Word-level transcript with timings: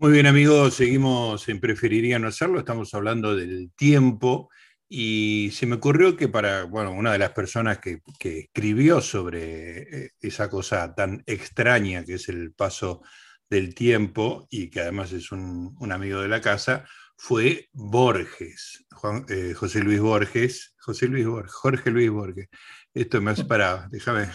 Muy 0.00 0.12
bien, 0.12 0.26
amigos, 0.26 0.74
seguimos 0.74 1.48
en 1.48 1.58
Preferiría 1.58 2.20
no 2.20 2.28
hacerlo, 2.28 2.60
estamos 2.60 2.94
hablando 2.94 3.34
del 3.34 3.72
tiempo 3.74 4.48
y 4.88 5.50
se 5.52 5.66
me 5.66 5.74
ocurrió 5.74 6.16
que 6.16 6.28
para, 6.28 6.62
bueno, 6.64 6.92
una 6.92 7.10
de 7.10 7.18
las 7.18 7.32
personas 7.32 7.80
que, 7.80 8.00
escribió 8.20 9.00
sobre 9.00 10.04
eh, 10.04 10.10
esa 10.20 10.48
cosa 10.48 10.94
tan 10.94 11.24
extraña 11.26 12.04
que 12.04 12.14
es 12.14 12.28
el 12.28 12.52
paso 12.52 13.02
del 13.50 13.74
tiempo 13.74 14.46
y 14.50 14.70
que 14.70 14.82
además 14.82 15.10
es 15.10 15.32
un, 15.32 15.74
amigo 15.90 16.20
de 16.20 16.28
la 16.28 16.40
casa, 16.40 16.84
fue 17.16 17.68
Borges, 17.72 18.86
eh, 19.28 19.52
José 19.54 19.80
Luis 19.80 19.98
Borges, 19.98 20.76
José 20.78 21.08
Luis 21.08 21.26
Borges, 21.26 21.52
Jorge 21.52 21.90
Luis 21.90 22.10
Borges. 22.10 22.48
Esto 22.94 23.20
me 23.20 23.32
hace 23.32 23.44
para, 23.46 23.88
déjame, 23.90 24.30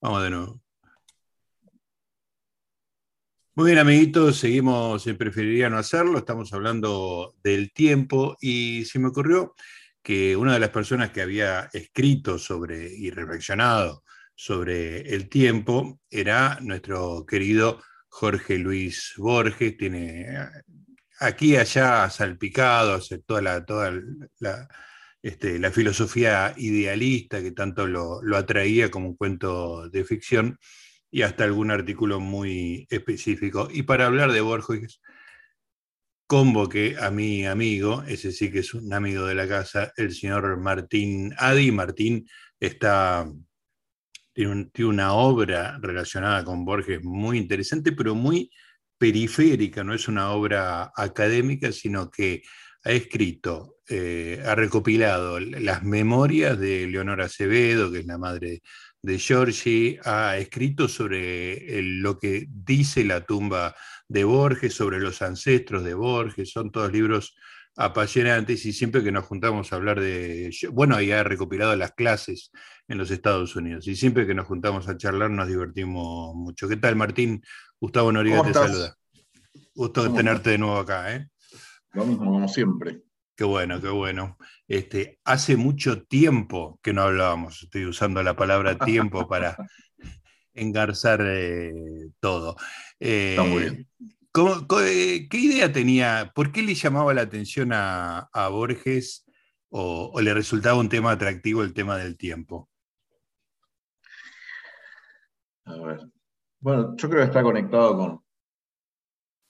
vamos 0.00 0.22
de 0.22 0.30
nuevo. 0.30 0.67
Muy 3.58 3.72
bien, 3.72 3.78
amiguitos, 3.78 4.36
seguimos 4.36 5.04
en 5.08 5.18
Preferiría 5.18 5.68
no 5.68 5.78
hacerlo, 5.78 6.18
estamos 6.18 6.52
hablando 6.52 7.34
del 7.42 7.72
tiempo 7.72 8.36
y 8.40 8.84
se 8.84 9.00
me 9.00 9.08
ocurrió 9.08 9.56
que 10.00 10.36
una 10.36 10.52
de 10.52 10.60
las 10.60 10.70
personas 10.70 11.10
que 11.10 11.22
había 11.22 11.68
escrito 11.72 12.38
sobre 12.38 12.88
y 12.88 13.10
reflexionado 13.10 14.04
sobre 14.36 15.12
el 15.12 15.28
tiempo 15.28 15.98
era 16.08 16.60
nuestro 16.60 17.26
querido 17.26 17.82
Jorge 18.08 18.58
Luis 18.58 19.14
Borges, 19.16 19.76
tiene 19.76 20.28
aquí 21.18 21.54
y 21.54 21.56
allá 21.56 22.08
salpicado 22.10 23.00
toda 23.26 23.42
la, 23.42 23.64
toda 23.66 23.92
la, 24.38 24.68
este, 25.20 25.58
la 25.58 25.72
filosofía 25.72 26.54
idealista 26.58 27.42
que 27.42 27.50
tanto 27.50 27.88
lo, 27.88 28.22
lo 28.22 28.36
atraía 28.36 28.88
como 28.88 29.08
un 29.08 29.16
cuento 29.16 29.88
de 29.88 30.04
ficción 30.04 30.56
y 31.10 31.22
hasta 31.22 31.44
algún 31.44 31.70
artículo 31.70 32.20
muy 32.20 32.86
específico. 32.90 33.68
Y 33.70 33.82
para 33.82 34.06
hablar 34.06 34.32
de 34.32 34.40
Borges, 34.40 35.00
convoqué 36.26 36.96
a 37.00 37.10
mi 37.10 37.46
amigo, 37.46 38.02
ese 38.06 38.32
sí 38.32 38.50
que 38.50 38.58
es 38.60 38.74
un 38.74 38.92
amigo 38.92 39.24
de 39.26 39.34
la 39.34 39.48
casa, 39.48 39.92
el 39.96 40.14
señor 40.14 40.58
Martín 40.58 41.34
Adi. 41.38 41.72
Martín 41.72 42.28
está, 42.60 43.26
tiene, 44.34 44.70
una 44.80 45.14
obra 45.14 45.78
relacionada 45.80 46.44
con 46.44 46.64
Borges 46.64 47.02
muy 47.02 47.38
interesante, 47.38 47.92
pero 47.92 48.14
muy 48.14 48.50
periférica, 48.98 49.84
no 49.84 49.94
es 49.94 50.08
una 50.08 50.32
obra 50.32 50.92
académica, 50.94 51.72
sino 51.72 52.10
que 52.10 52.42
ha 52.84 52.92
escrito, 52.92 53.76
eh, 53.88 54.42
ha 54.44 54.54
recopilado 54.54 55.40
las 55.40 55.82
memorias 55.82 56.58
de 56.58 56.86
Leonora 56.88 57.24
Acevedo, 57.26 57.90
que 57.90 58.00
es 58.00 58.06
la 58.06 58.18
madre 58.18 58.60
de 59.02 59.18
Giorgi, 59.18 59.98
ha 60.04 60.36
escrito 60.36 60.88
sobre 60.88 61.82
lo 61.82 62.18
que 62.18 62.46
dice 62.48 63.04
la 63.04 63.24
tumba 63.24 63.74
de 64.08 64.24
Borges, 64.24 64.74
sobre 64.74 64.98
los 64.98 65.22
ancestros 65.22 65.84
de 65.84 65.94
Borges, 65.94 66.50
son 66.50 66.70
todos 66.70 66.92
libros 66.92 67.36
apasionantes 67.76 68.66
y 68.66 68.72
siempre 68.72 69.04
que 69.04 69.12
nos 69.12 69.24
juntamos 69.24 69.72
a 69.72 69.76
hablar 69.76 70.00
de, 70.00 70.50
bueno, 70.72 70.96
ahí 70.96 71.12
ha 71.12 71.22
recopilado 71.22 71.76
las 71.76 71.92
clases 71.92 72.50
en 72.88 72.98
los 72.98 73.10
Estados 73.12 73.54
Unidos 73.54 73.86
y 73.86 73.94
siempre 73.94 74.26
que 74.26 74.34
nos 74.34 74.46
juntamos 74.46 74.88
a 74.88 74.96
charlar 74.96 75.30
nos 75.30 75.46
divertimos 75.46 76.34
mucho. 76.34 76.68
¿Qué 76.68 76.76
tal, 76.76 76.96
Martín? 76.96 77.40
Gustavo 77.80 78.10
Noriega 78.10 78.42
te 78.42 78.52
saluda. 78.52 78.96
Gusto 79.74 80.12
tenerte 80.12 80.50
de 80.50 80.58
nuevo 80.58 80.78
acá, 80.78 81.14
¿eh? 81.14 81.28
Lo 81.92 82.04
mismo, 82.04 82.24
como 82.24 82.48
siempre. 82.48 83.02
Qué 83.38 83.44
bueno, 83.44 83.80
qué 83.80 83.88
bueno. 83.88 84.36
Este, 84.66 85.20
hace 85.22 85.56
mucho 85.56 86.02
tiempo 86.02 86.80
que 86.82 86.92
no 86.92 87.02
hablábamos, 87.02 87.62
estoy 87.62 87.86
usando 87.86 88.20
la 88.24 88.34
palabra 88.34 88.76
tiempo 88.84 89.28
para 89.28 89.56
engarzar 90.54 91.20
eh, 91.24 92.10
todo. 92.18 92.56
Está 92.98 93.44
muy 93.44 93.60
bien. 93.60 93.74
Eh, 94.04 94.16
eh, 94.80 95.28
¿Qué 95.30 95.38
idea 95.38 95.72
tenía? 95.72 96.32
¿Por 96.34 96.50
qué 96.50 96.62
le 96.62 96.74
llamaba 96.74 97.14
la 97.14 97.20
atención 97.20 97.70
a, 97.72 98.28
Borges 98.50 99.24
o, 99.68 100.20
le 100.20 100.34
resultaba 100.34 100.80
un 100.80 100.88
tema 100.88 101.12
atractivo 101.12 101.62
el 101.62 101.74
tema 101.74 101.96
del 101.96 102.16
tiempo? 102.16 102.68
A 105.64 105.76
ver. 105.76 106.00
Bueno, 106.58 106.96
yo 106.96 107.08
creo 107.08 107.22
que 107.22 107.28
está 107.28 107.44
conectado 107.44 107.96
con, 107.96 108.20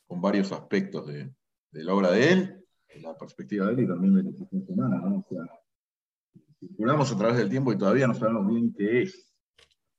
con 0.06 0.20
varios 0.20 0.52
aspectos 0.52 1.06
de 1.06 1.32
la 1.72 1.94
obra 1.94 2.10
de 2.10 2.32
él 2.32 2.58
la 3.02 3.16
perspectiva 3.16 3.66
de 3.66 3.72
él 3.72 3.80
y 3.80 3.88
también 3.88 4.14
de 4.14 4.22
la 4.22 4.30
existencia 4.30 4.74
humana, 4.74 5.00
¿no? 5.04 5.18
O 5.18 5.26
sea, 5.28 5.44
circulamos 6.58 7.12
a 7.12 7.18
través 7.18 7.36
del 7.36 7.50
tiempo 7.50 7.72
y 7.72 7.78
todavía 7.78 8.06
no 8.06 8.14
sabemos 8.14 8.46
bien 8.46 8.72
qué 8.76 9.02
es. 9.02 9.34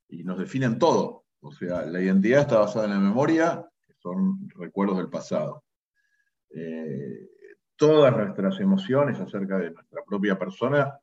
Y 0.08 0.24
nos 0.24 0.38
definen 0.38 0.78
todo. 0.78 1.26
O 1.40 1.52
sea, 1.52 1.86
la 1.86 2.00
identidad 2.00 2.42
está 2.42 2.58
basada 2.58 2.86
en 2.86 2.92
la 2.92 2.98
memoria, 2.98 3.66
que 3.86 3.94
son 3.94 4.48
recuerdos 4.50 4.98
del 4.98 5.08
pasado. 5.08 5.64
Eh, 6.50 7.28
todas 7.76 8.14
nuestras 8.16 8.60
emociones 8.60 9.18
acerca 9.18 9.58
de 9.58 9.70
nuestra 9.70 10.02
propia 10.04 10.38
persona, 10.38 10.98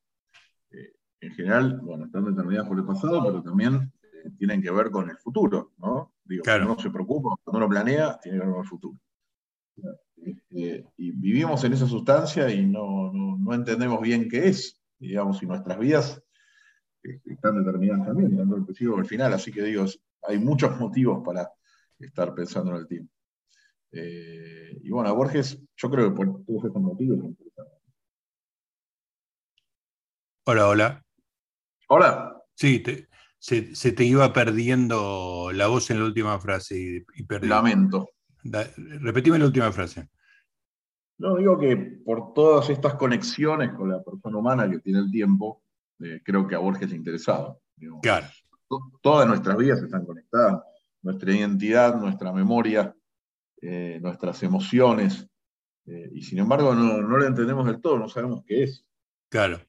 eh, 0.69 0.93
en 1.21 1.31
general, 1.33 1.79
bueno, 1.81 2.05
están 2.05 2.25
determinadas 2.25 2.67
por 2.67 2.77
el 2.77 2.85
pasado, 2.85 3.23
pero 3.25 3.41
también 3.41 3.91
eh, 4.03 4.29
tienen 4.37 4.61
que 4.61 4.71
ver 4.71 4.91
con 4.91 5.09
el 5.09 5.17
futuro, 5.17 5.73
¿no? 5.77 6.13
Digo, 6.23 6.43
claro. 6.43 6.65
cuando 6.65 6.73
uno 6.73 6.81
se 6.83 6.91
preocupa, 6.91 7.35
cuando 7.43 7.57
uno 7.57 7.69
planea, 7.69 8.19
tiene 8.19 8.37
que 8.37 8.45
ver 8.45 8.53
con 8.53 8.61
el 8.61 8.69
futuro. 8.69 8.99
Y 10.50 11.11
vivimos 11.11 11.63
en 11.63 11.73
esa 11.73 11.88
sustancia 11.88 12.50
y 12.50 12.66
no, 12.66 13.11
entendemos 13.53 14.01
bien 14.01 14.28
qué 14.28 14.47
es, 14.47 14.81
digamos, 15.00 15.41
y 15.41 15.45
nuestras 15.45 15.78
vidas 15.78 16.22
este, 17.03 17.33
están 17.33 17.63
determinadas 17.63 18.07
también, 18.07 18.35
dando 18.35 18.57
el 18.57 18.66
principio 18.66 18.97
al 18.97 19.06
final, 19.06 19.33
así 19.33 19.51
que 19.51 19.61
digo, 19.61 19.85
hay 20.23 20.39
muchos 20.39 20.77
motivos 20.79 21.23
para 21.23 21.50
estar 22.00 22.33
pensando 22.33 22.72
en 22.72 22.77
el 22.77 22.88
tiempo. 22.88 23.13
Eh, 23.91 24.79
y 24.83 24.89
bueno, 24.89 25.09
a 25.09 25.13
Borges, 25.13 25.61
yo 25.75 25.89
creo 25.89 26.09
que 26.09 26.16
por 26.16 26.45
todos 26.45 26.66
estos 26.66 26.81
motivos 26.81 27.19
Hola, 30.45 30.67
hola. 30.69 31.06
Hola. 31.89 32.41
Sí, 32.56 32.81
se, 33.38 33.91
te 33.91 34.03
iba 34.06 34.31
perdiendo 34.31 35.51
la 35.53 35.67
voz 35.67 35.89
en 35.91 36.00
la 36.00 36.06
última 36.06 36.39
frase 36.39 36.79
y, 36.79 37.22
y 37.22 37.23
perdí. 37.23 37.50
Lamento. 37.50 38.09
Repetime 39.01 39.39
la 39.39 39.45
última 39.45 39.71
frase. 39.71 40.09
No, 41.19 41.37
digo 41.37 41.57
que 41.57 41.75
por 41.75 42.33
todas 42.33 42.69
estas 42.69 42.93
conexiones 42.95 43.71
con 43.73 43.89
la 43.89 44.03
persona 44.03 44.37
humana 44.37 44.69
que 44.69 44.79
tiene 44.79 44.99
el 44.99 45.11
tiempo, 45.11 45.63
eh, 45.99 46.21
creo 46.23 46.47
que 46.47 46.55
a 46.55 46.59
Borges 46.59 46.89
le 46.89 46.95
interesaba. 46.95 47.57
claro. 48.01 48.27
Todas 49.01 49.25
nuestras 49.27 49.55
vidas 49.55 49.81
están 49.81 50.05
conectadas, 50.05 50.61
nuestra 51.01 51.33
identidad, 51.33 51.95
nuestra 51.95 52.33
memoria, 52.33 52.93
eh, 53.61 53.97
nuestras 54.01 54.43
emociones, 54.43 55.25
eh, 55.85 56.09
y 56.13 56.21
sin 56.21 56.39
embargo 56.39 56.75
no, 56.75 57.01
no 57.01 57.17
lo 57.17 57.25
entendemos 57.25 57.65
del 57.65 57.79
todo, 57.79 57.97
no 57.97 58.09
sabemos 58.09 58.43
qué 58.45 58.63
es. 58.63 58.85
Claro. 59.29 59.61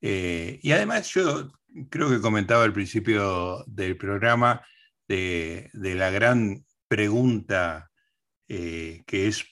y 0.00 0.72
además 0.72 1.08
yo 1.10 1.52
creo 1.88 2.08
que 2.08 2.20
comentaba 2.20 2.64
al 2.64 2.72
principio 2.72 3.64
del 3.66 3.96
programa 3.96 4.60
de, 5.06 5.70
de 5.72 5.94
la 5.94 6.10
gran 6.10 6.64
pregunta 6.88 7.91
que 8.52 9.28
es 9.28 9.46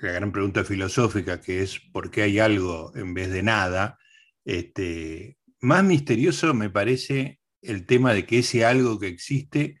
la 0.00 0.12
gran 0.12 0.32
pregunta 0.32 0.64
filosófica, 0.64 1.40
que 1.40 1.62
es 1.62 1.78
por 1.92 2.10
qué 2.10 2.22
hay 2.22 2.38
algo 2.38 2.92
en 2.94 3.14
vez 3.14 3.30
de 3.30 3.42
nada, 3.42 3.98
este, 4.44 5.38
más 5.60 5.84
misterioso 5.84 6.54
me 6.54 6.70
parece 6.70 7.40
el 7.62 7.86
tema 7.86 8.14
de 8.14 8.24
que 8.26 8.38
ese 8.38 8.64
algo 8.64 8.98
que 8.98 9.08
existe 9.08 9.80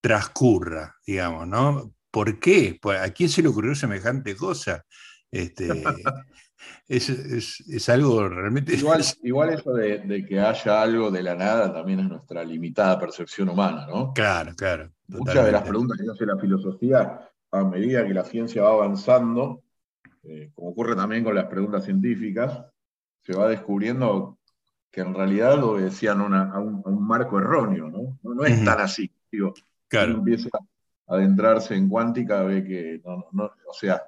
transcurra, 0.00 0.96
digamos, 1.06 1.46
¿no? 1.46 1.94
¿Por 2.10 2.40
qué? 2.40 2.80
¿A 3.00 3.10
quién 3.10 3.28
se 3.28 3.42
le 3.42 3.48
ocurrió 3.48 3.74
semejante 3.74 4.34
cosa? 4.34 4.84
Este, 5.30 5.68
es, 6.88 7.88
algo 7.88 8.28
realmente... 8.28 8.74
Igual, 8.74 9.04
igual 9.22 9.50
eso 9.50 9.72
de, 9.74 10.24
que 10.26 10.40
haya 10.40 10.82
algo 10.82 11.10
de 11.10 11.22
la 11.22 11.34
nada 11.34 11.72
también 11.72 12.00
es 12.00 12.08
nuestra 12.08 12.42
limitada 12.42 12.98
percepción 12.98 13.48
humana, 13.48 13.86
¿no? 13.86 14.12
Claro, 14.12 14.54
claro. 14.56 14.90
Muchas 15.08 15.44
de 15.44 15.52
las 15.52 15.62
preguntas 15.62 15.98
que 15.98 16.10
hace 16.10 16.26
la 16.26 16.38
filosofía 16.38 17.31
a 17.52 17.64
medida 17.64 18.06
que 18.06 18.14
la 18.14 18.24
ciencia 18.24 18.62
va 18.62 18.70
avanzando, 18.70 19.62
eh, 20.24 20.50
como 20.54 20.70
ocurre 20.70 20.96
también 20.96 21.22
con 21.22 21.34
las 21.34 21.46
preguntas 21.46 21.84
científicas, 21.84 22.64
se 23.20 23.34
va 23.34 23.48
descubriendo 23.48 24.38
que 24.90 25.00
en 25.02 25.14
realidad 25.14 25.62
obedecían 25.62 26.20
a, 26.34 26.58
un, 26.58 27.06
marco 27.06 27.38
erróneo, 27.38 27.88
¿no? 27.88 28.18
No, 28.22 28.44
es 28.44 28.62
tan 28.64 28.80
así. 28.80 29.10
Digo, 29.30 29.54
claro. 29.88 30.10
uno 30.10 30.18
empieza 30.18 30.50
a 31.06 31.14
adentrarse 31.14 31.74
en 31.74 31.88
cuántica, 31.88 32.42
ve 32.42 32.64
que, 32.64 33.00
no, 33.04 33.26
o 33.32 33.72
sea, 33.72 34.02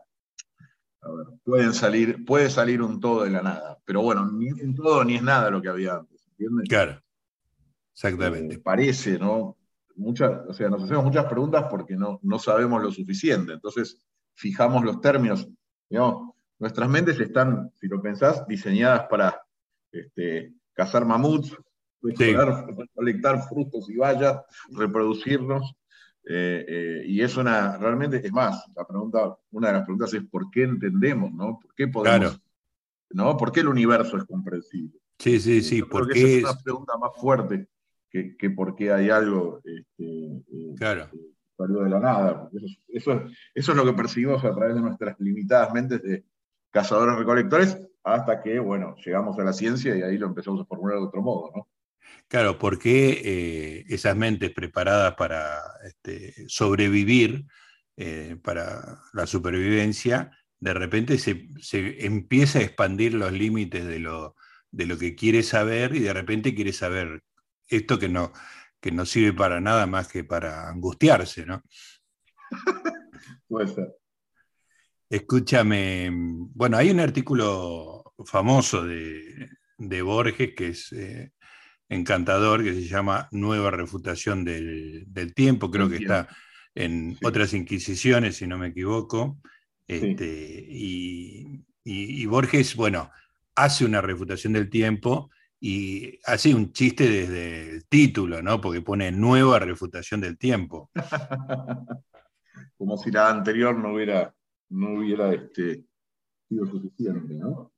pueden 1.43 1.73
salir, 1.73 2.25
puede 2.25 2.50
salir 2.50 2.82
un 2.82 3.00
todo 3.00 3.25
de 3.25 3.31
la 3.31 3.43
nada, 3.43 3.79
pero 3.85 4.02
bueno, 4.02 4.31
ni 4.31 4.50
un 4.52 4.75
todo 4.75 5.05
ni 5.05 5.17
es 5.17 5.23
nada 5.23 5.50
lo 5.50 5.61
que 5.61 5.69
había 5.69 5.94
antes, 5.96 6.26
¿entiendes? 6.29 6.69
Claro, 6.69 7.02
exactamente. 7.93 8.56
Eh, 8.56 8.58
parece, 8.58 9.19
¿no? 9.19 9.56
Muchas, 9.96 10.31
o 10.49 10.52
sea, 10.52 10.69
nos 10.69 10.82
hacemos 10.82 11.05
muchas 11.05 11.26
preguntas 11.26 11.67
porque 11.70 11.96
no, 11.96 12.19
no 12.23 12.38
sabemos 12.38 12.82
lo 12.82 12.91
suficiente. 12.91 13.52
Entonces, 13.52 14.00
fijamos 14.35 14.85
los 14.85 15.00
términos. 15.00 15.49
Digamos, 15.88 16.35
nuestras 16.58 16.88
mentes 16.88 17.19
están, 17.20 17.70
si 17.81 17.88
lo 17.88 18.00
pensás, 18.00 18.46
diseñadas 18.46 19.06
para 19.08 19.41
este, 19.93 20.55
cazar 20.73 21.05
mamuts, 21.05 21.56
colectar 22.94 23.49
frutos 23.49 23.88
y 23.88 23.96
bayas, 23.96 24.41
reproducirnos. 24.70 25.75
Eh, 26.26 26.64
eh, 26.67 27.02
y 27.06 27.20
es 27.20 27.37
una, 27.37 27.76
realmente, 27.76 28.25
es 28.25 28.32
más, 28.32 28.64
la 28.75 28.87
pregunta, 28.87 29.37
una 29.50 29.69
de 29.69 29.75
las 29.75 29.82
preguntas 29.82 30.14
es 30.14 30.23
¿por 30.25 30.50
qué 30.50 30.62
entendemos, 30.62 31.32
no? 31.32 31.58
¿Por 31.61 31.75
qué 31.75 31.87
podemos, 31.88 32.41
no? 33.11 33.37
¿Por 33.37 33.52
qué 33.52 33.61
el 33.61 33.69
universo 33.69 34.17
es 34.17 34.25
comprensible? 34.25 34.99
Sí, 35.19 35.38
sí, 35.38 35.61
sí, 35.61 35.82
porque 35.82 36.38
es 36.38 36.44
una 36.44 36.58
pregunta 36.62 36.96
más 36.96 37.11
fuerte 37.14 37.69
que, 38.14 38.37
que 38.37 38.50
por 38.50 38.76
qué 38.76 38.93
hay 38.93 39.11
algo 39.11 39.61
este, 39.64 40.40
claro. 40.76 41.11
salió 41.58 41.82
de 41.82 41.90
la 41.90 41.99
nada. 41.99 42.49
Eso, 42.52 42.66
eso, 42.87 43.22
eso, 43.52 43.72
es 43.72 43.76
lo 43.76 43.84
que 43.84 43.93
percibimos 43.93 44.44
a 44.44 44.55
través 44.55 44.76
de 44.76 44.82
nuestras 44.82 45.19
limitadas 45.19 45.75
mentes 45.75 46.00
de 46.00 46.25
cazadores 46.70 47.16
recolectores, 47.16 47.76
hasta 48.05 48.40
que, 48.40 48.61
bueno, 48.61 48.94
llegamos 49.05 49.37
a 49.37 49.43
la 49.43 49.52
ciencia 49.52 49.96
y 49.96 50.02
ahí 50.02 50.16
lo 50.16 50.28
empezamos 50.28 50.61
a 50.61 50.64
formular 50.64 50.99
de 50.99 51.06
otro 51.06 51.22
modo, 51.22 51.50
¿no? 51.56 51.69
Claro, 52.28 52.56
porque 52.56 53.20
eh, 53.25 53.84
esas 53.88 54.17
mentes 54.17 54.52
preparadas 54.52 55.14
para 55.14 55.58
este, 55.84 56.49
sobrevivir, 56.49 57.46
eh, 57.96 58.37
para 58.44 59.00
la 59.12 59.26
supervivencia, 59.26 60.31
de 60.60 60.72
repente 60.72 61.19
se, 61.19 61.49
empieza 62.06 62.60
a 62.60 62.62
expandir 62.62 63.14
los 63.14 63.32
límites 63.32 63.84
de 63.84 63.99
lo, 63.99 64.37
de 64.70 64.87
lo, 64.87 64.99
que 64.99 65.17
quiere 65.17 65.43
saber 65.43 65.96
y 65.96 66.00
de 66.00 66.12
repente 66.12 66.55
quiere 66.55 66.72
saber 66.72 67.22
esto 67.69 67.99
que 67.99 68.08
no, 68.08 68.32
que 68.81 68.90
no 68.90 69.06
sirve 69.06 69.32
para 69.32 69.61
nada 69.61 69.87
más 69.87 70.08
que 70.08 70.25
para 70.25 70.69
angustiarse, 70.69 71.46
¿no? 71.46 71.62
Puede 73.49 73.69
ser. 73.69 73.94
Escúchame, 75.08 76.11
bueno, 76.12 76.76
hay 76.76 76.90
un 76.90 77.00
artículo 77.00 78.14
famoso 78.25 78.84
de, 78.84 79.49
Borges 80.02 80.55
que 80.55 80.69
es 80.69 80.93
eh, 80.93 81.32
encantador, 81.88 82.64
que 82.64 82.75
se 82.75 82.87
llama 82.87 83.28
Nueva 83.31 83.70
Refutación 83.70 84.44
del, 84.44 85.32
Tiempo, 85.34 85.70
creo 85.70 85.88
que 85.88 85.96
está 85.96 86.28
en 86.75 87.17
otras 87.22 87.55
Inquisiciones, 87.55 88.37
si 88.37 88.46
no 88.46 88.58
me 88.58 88.69
equivoco. 88.69 89.38
Este, 89.87 90.67
y, 90.69 92.26
Borges, 92.26 92.75
bueno, 92.75 93.10
hace 93.55 93.84
una 93.84 94.00
refutación 94.00 94.55
del 94.55 94.70
tiempo 94.70 95.31
y 95.66 96.20
hace 96.26 96.55
un 96.55 96.75
chiste 96.75 97.08
desde 97.08 97.70
el 97.70 97.87
título, 97.87 98.43
¿no? 98.43 98.61
Porque 98.61 98.82
pone 98.82 99.11
Nueva 99.11 99.58
Refutación 99.58 100.20
del 100.20 100.37
Tiempo. 100.37 100.90
Como 102.76 102.99
si 102.99 103.11
la 103.11 103.31
anterior 103.31 103.75
no 103.75 103.94
hubiera 103.94 104.34
no 104.69 104.99
hubiera 104.99 105.32
este, 105.32 105.87
sido 106.46 106.66
suficiente, 106.66 107.32
¿no? 107.37 107.72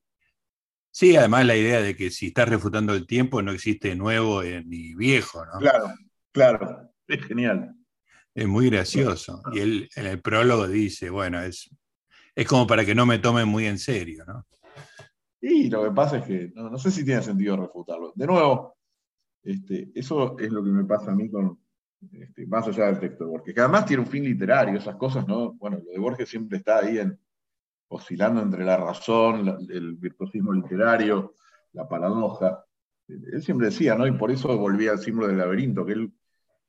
Sí, 0.90 1.16
además 1.16 1.46
la 1.46 1.54
idea 1.54 1.80
de 1.80 1.94
que 1.94 2.10
si 2.10 2.28
estás 2.28 2.48
refutando 2.48 2.92
el 2.92 3.06
tiempo 3.06 3.40
no 3.40 3.52
existe 3.52 3.94
nuevo 3.94 4.42
eh, 4.42 4.64
ni 4.66 4.96
viejo, 4.96 5.46
¿no? 5.46 5.60
Claro, 5.60 5.94
claro, 6.32 6.90
es 7.06 7.24
genial. 7.24 7.72
Es 8.34 8.48
muy 8.48 8.68
gracioso. 8.68 9.42
Y 9.52 9.60
él 9.60 9.88
en 9.94 10.06
el 10.06 10.20
prólogo 10.20 10.66
dice, 10.66 11.08
bueno, 11.08 11.40
es, 11.40 11.70
es 12.34 12.48
como 12.48 12.66
para 12.66 12.84
que 12.84 12.96
no 12.96 13.06
me 13.06 13.20
tomen 13.20 13.46
muy 13.46 13.66
en 13.66 13.78
serio, 13.78 14.24
¿no? 14.26 14.44
Y 15.40 15.70
lo 15.70 15.84
que 15.84 15.90
pasa 15.90 16.18
es 16.18 16.24
que 16.24 16.52
no, 16.54 16.78
sé 16.78 16.90
si 16.90 17.04
tiene 17.04 17.22
sentido 17.22 17.56
refutarlo. 17.56 18.12
De 18.14 18.26
nuevo, 18.26 18.76
este, 19.42 19.90
eso 19.94 20.38
es 20.38 20.50
lo 20.50 20.64
que 20.64 20.70
me 20.70 20.84
pasa 20.84 21.12
a 21.12 21.14
mí 21.14 21.30
con, 21.30 21.58
este, 22.12 22.46
más 22.46 22.66
allá 22.66 22.86
del 22.86 23.00
texto 23.00 23.24
de 23.24 23.30
Borges, 23.30 23.54
que 23.54 23.60
además 23.60 23.86
tiene 23.86 24.02
un 24.02 24.08
fin 24.08 24.24
literario, 24.24 24.78
esas 24.78 24.96
cosas, 24.96 25.26
¿no? 25.26 25.52
Bueno, 25.54 25.78
lo 25.84 25.92
de 25.92 25.98
Borges 25.98 26.28
siempre 26.28 26.58
está 26.58 26.78
ahí 26.78 26.98
en, 26.98 27.18
oscilando 27.88 28.42
entre 28.42 28.64
la 28.64 28.76
razón, 28.76 29.66
el 29.70 29.94
virtuosismo 29.96 30.52
literario, 30.52 31.34
la 31.72 31.88
paradoja. 31.88 32.64
Él 33.08 33.42
siempre 33.42 33.66
decía, 33.68 33.94
¿no? 33.94 34.06
Y 34.06 34.12
por 34.12 34.30
eso 34.30 34.56
volvía 34.58 34.92
al 34.92 34.98
símbolo 34.98 35.28
del 35.28 35.38
laberinto, 35.38 35.86
que 35.86 35.92
él 35.92 36.12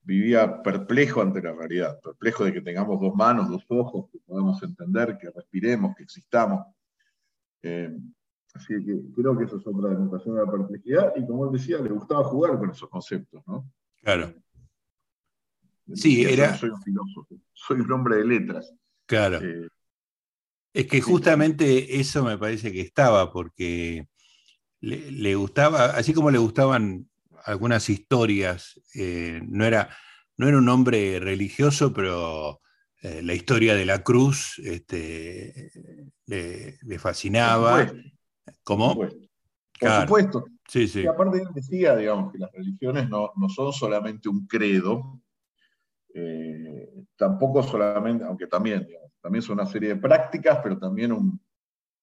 vivía 0.03 0.61
perplejo 0.61 1.21
ante 1.21 1.41
la 1.41 1.53
realidad, 1.53 1.99
perplejo 2.01 2.45
de 2.45 2.53
que 2.53 2.61
tengamos 2.61 3.01
dos 3.01 3.13
manos, 3.15 3.49
dos 3.49 3.65
ojos, 3.69 4.09
que 4.11 4.19
podamos 4.19 4.61
entender, 4.63 5.17
que 5.17 5.29
respiremos, 5.31 5.95
que 5.95 6.03
existamos. 6.03 6.65
Eh, 7.61 7.93
así 8.53 8.73
que 8.85 8.99
creo 9.15 9.37
que 9.37 9.45
eso 9.45 9.57
es 9.57 9.67
otra 9.67 9.89
demostración 9.89 10.35
de 10.35 10.45
la 10.45 10.51
perplejidad, 10.51 11.13
y 11.15 11.25
como 11.25 11.45
él 11.45 11.51
decía, 11.51 11.79
le 11.79 11.89
gustaba 11.89 12.23
jugar 12.23 12.57
con 12.57 12.71
esos 12.71 12.89
conceptos, 12.89 13.43
¿no? 13.47 13.69
Claro. 14.01 14.33
Sí, 15.93 16.23
era. 16.23 16.55
Soy 16.55 16.69
un 16.69 16.81
filósofo, 16.81 17.35
soy 17.53 17.79
un 17.81 17.91
hombre 17.91 18.17
de 18.17 18.25
letras. 18.25 18.73
Claro. 19.05 19.39
Eh, 19.41 19.69
es 20.73 20.85
que 20.85 21.01
justamente 21.01 21.99
eso 21.99 22.23
me 22.23 22.37
parece 22.37 22.71
que 22.71 22.81
estaba, 22.81 23.31
porque 23.31 24.07
le, 24.81 25.35
gustaba, 25.35 25.85
así 25.85 26.13
como 26.13 26.29
le 26.29 26.37
gustaban 26.37 27.09
algunas 27.45 27.89
historias, 27.89 28.79
eh, 28.93 29.41
no, 29.47 29.65
era, 29.65 29.89
no 30.35 30.47
era 30.47 30.57
un 30.57 30.69
hombre 30.69 31.19
religioso, 31.19 31.93
pero 31.93 32.61
eh, 33.01 33.21
la 33.23 33.33
historia 33.33 33.73
de 33.75 33.85
la 33.85 34.03
cruz 34.03 34.59
este, 34.63 35.71
le, 36.25 36.99
fascinaba. 36.99 37.91
¿Cómo? 38.63 38.95
Por 38.95 39.11
supuesto. 40.01 40.45
Sí, 40.67 40.87
sí. 40.87 41.01
Y 41.01 41.07
aparte 41.07 41.41
él 41.41 41.47
decía, 41.53 41.95
digamos, 41.95 42.31
que 42.31 42.39
las 42.39 42.51
religiones 42.51 43.09
no, 43.09 43.31
no 43.35 43.49
son 43.49 43.71
solamente 43.71 44.27
un 44.27 44.45
credo, 44.47 45.21
eh, 46.13 47.05
tampoco 47.15 47.61
solamente, 47.61 48.25
aunque 48.25 48.47
también, 48.47 48.87
también 49.21 49.41
son 49.43 49.59
una 49.59 49.67
serie 49.67 49.89
de 49.89 49.95
prácticas, 49.97 50.59
pero 50.63 50.77
también 50.77 51.11
un, 51.11 51.39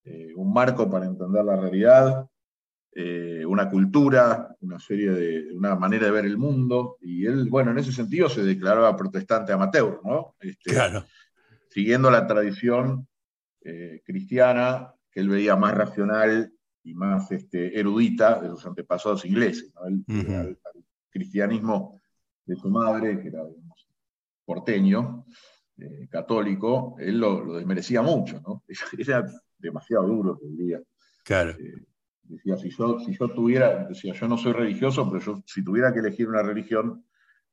eh, 0.04 0.32
marco 0.36 0.88
para 0.88 1.06
entender 1.06 1.44
la 1.44 1.56
realidad, 1.56 2.26
eh, 2.92 3.44
una 3.44 3.68
cultura, 3.68 4.54
una 4.60 4.78
serie 4.78 5.10
de, 5.10 5.52
una 5.52 5.74
manera 5.74 6.06
de 6.06 6.12
ver 6.12 6.26
el 6.26 6.38
mundo, 6.38 6.96
y 7.00 7.26
él, 7.26 7.48
bueno, 7.50 7.72
en 7.72 7.78
ese 7.78 7.92
sentido 7.92 8.28
se 8.28 8.44
declaraba 8.44 8.96
protestante 8.96 9.52
amateur, 9.52 10.00
¿no? 10.04 10.36
Este, 10.40 10.70
claro. 10.72 11.04
Siguiendo 11.70 12.10
la 12.10 12.26
tradición 12.26 13.08
cristiana 14.04 14.94
que 15.14 15.20
él 15.20 15.28
veía 15.28 15.54
más 15.54 15.74
racional 15.74 16.52
y 16.82 16.94
más 16.94 17.30
este, 17.30 17.78
erudita 17.78 18.40
de 18.40 18.48
sus 18.50 18.66
antepasados 18.66 19.24
ingleses, 19.24 19.72
el, 19.86 20.58
cristianismo 21.08 22.02
de 22.44 22.56
su 22.56 22.68
madre, 22.68 23.20
que 23.22 23.28
era 23.28 23.44
porteño, 24.44 25.24
eh, 25.78 26.08
católico, 26.10 26.96
él 26.98 27.18
lo, 27.18 27.54
desmerecía 27.54 28.02
mucho, 28.02 28.40
¿no? 28.40 28.64
Era 28.98 29.24
demasiado 29.58 30.06
duro, 30.06 30.36
te 30.36 30.46
diría. 30.48 30.80
Claro. 31.24 31.50
Eh, 31.52 31.84
decía, 32.22 32.56
si 32.56 32.70
yo, 32.70 32.98
si 32.98 33.16
yo 33.16 33.28
tuviera, 33.28 33.86
decía, 33.86 34.12
yo 34.12 34.28
no 34.28 34.36
soy 34.36 34.52
religioso, 34.52 35.10
pero 35.10 35.24
yo 35.24 35.42
si 35.46 35.64
tuviera 35.64 35.92
que 35.92 36.00
elegir 36.00 36.28
una 36.28 36.42
religión, 36.42 37.04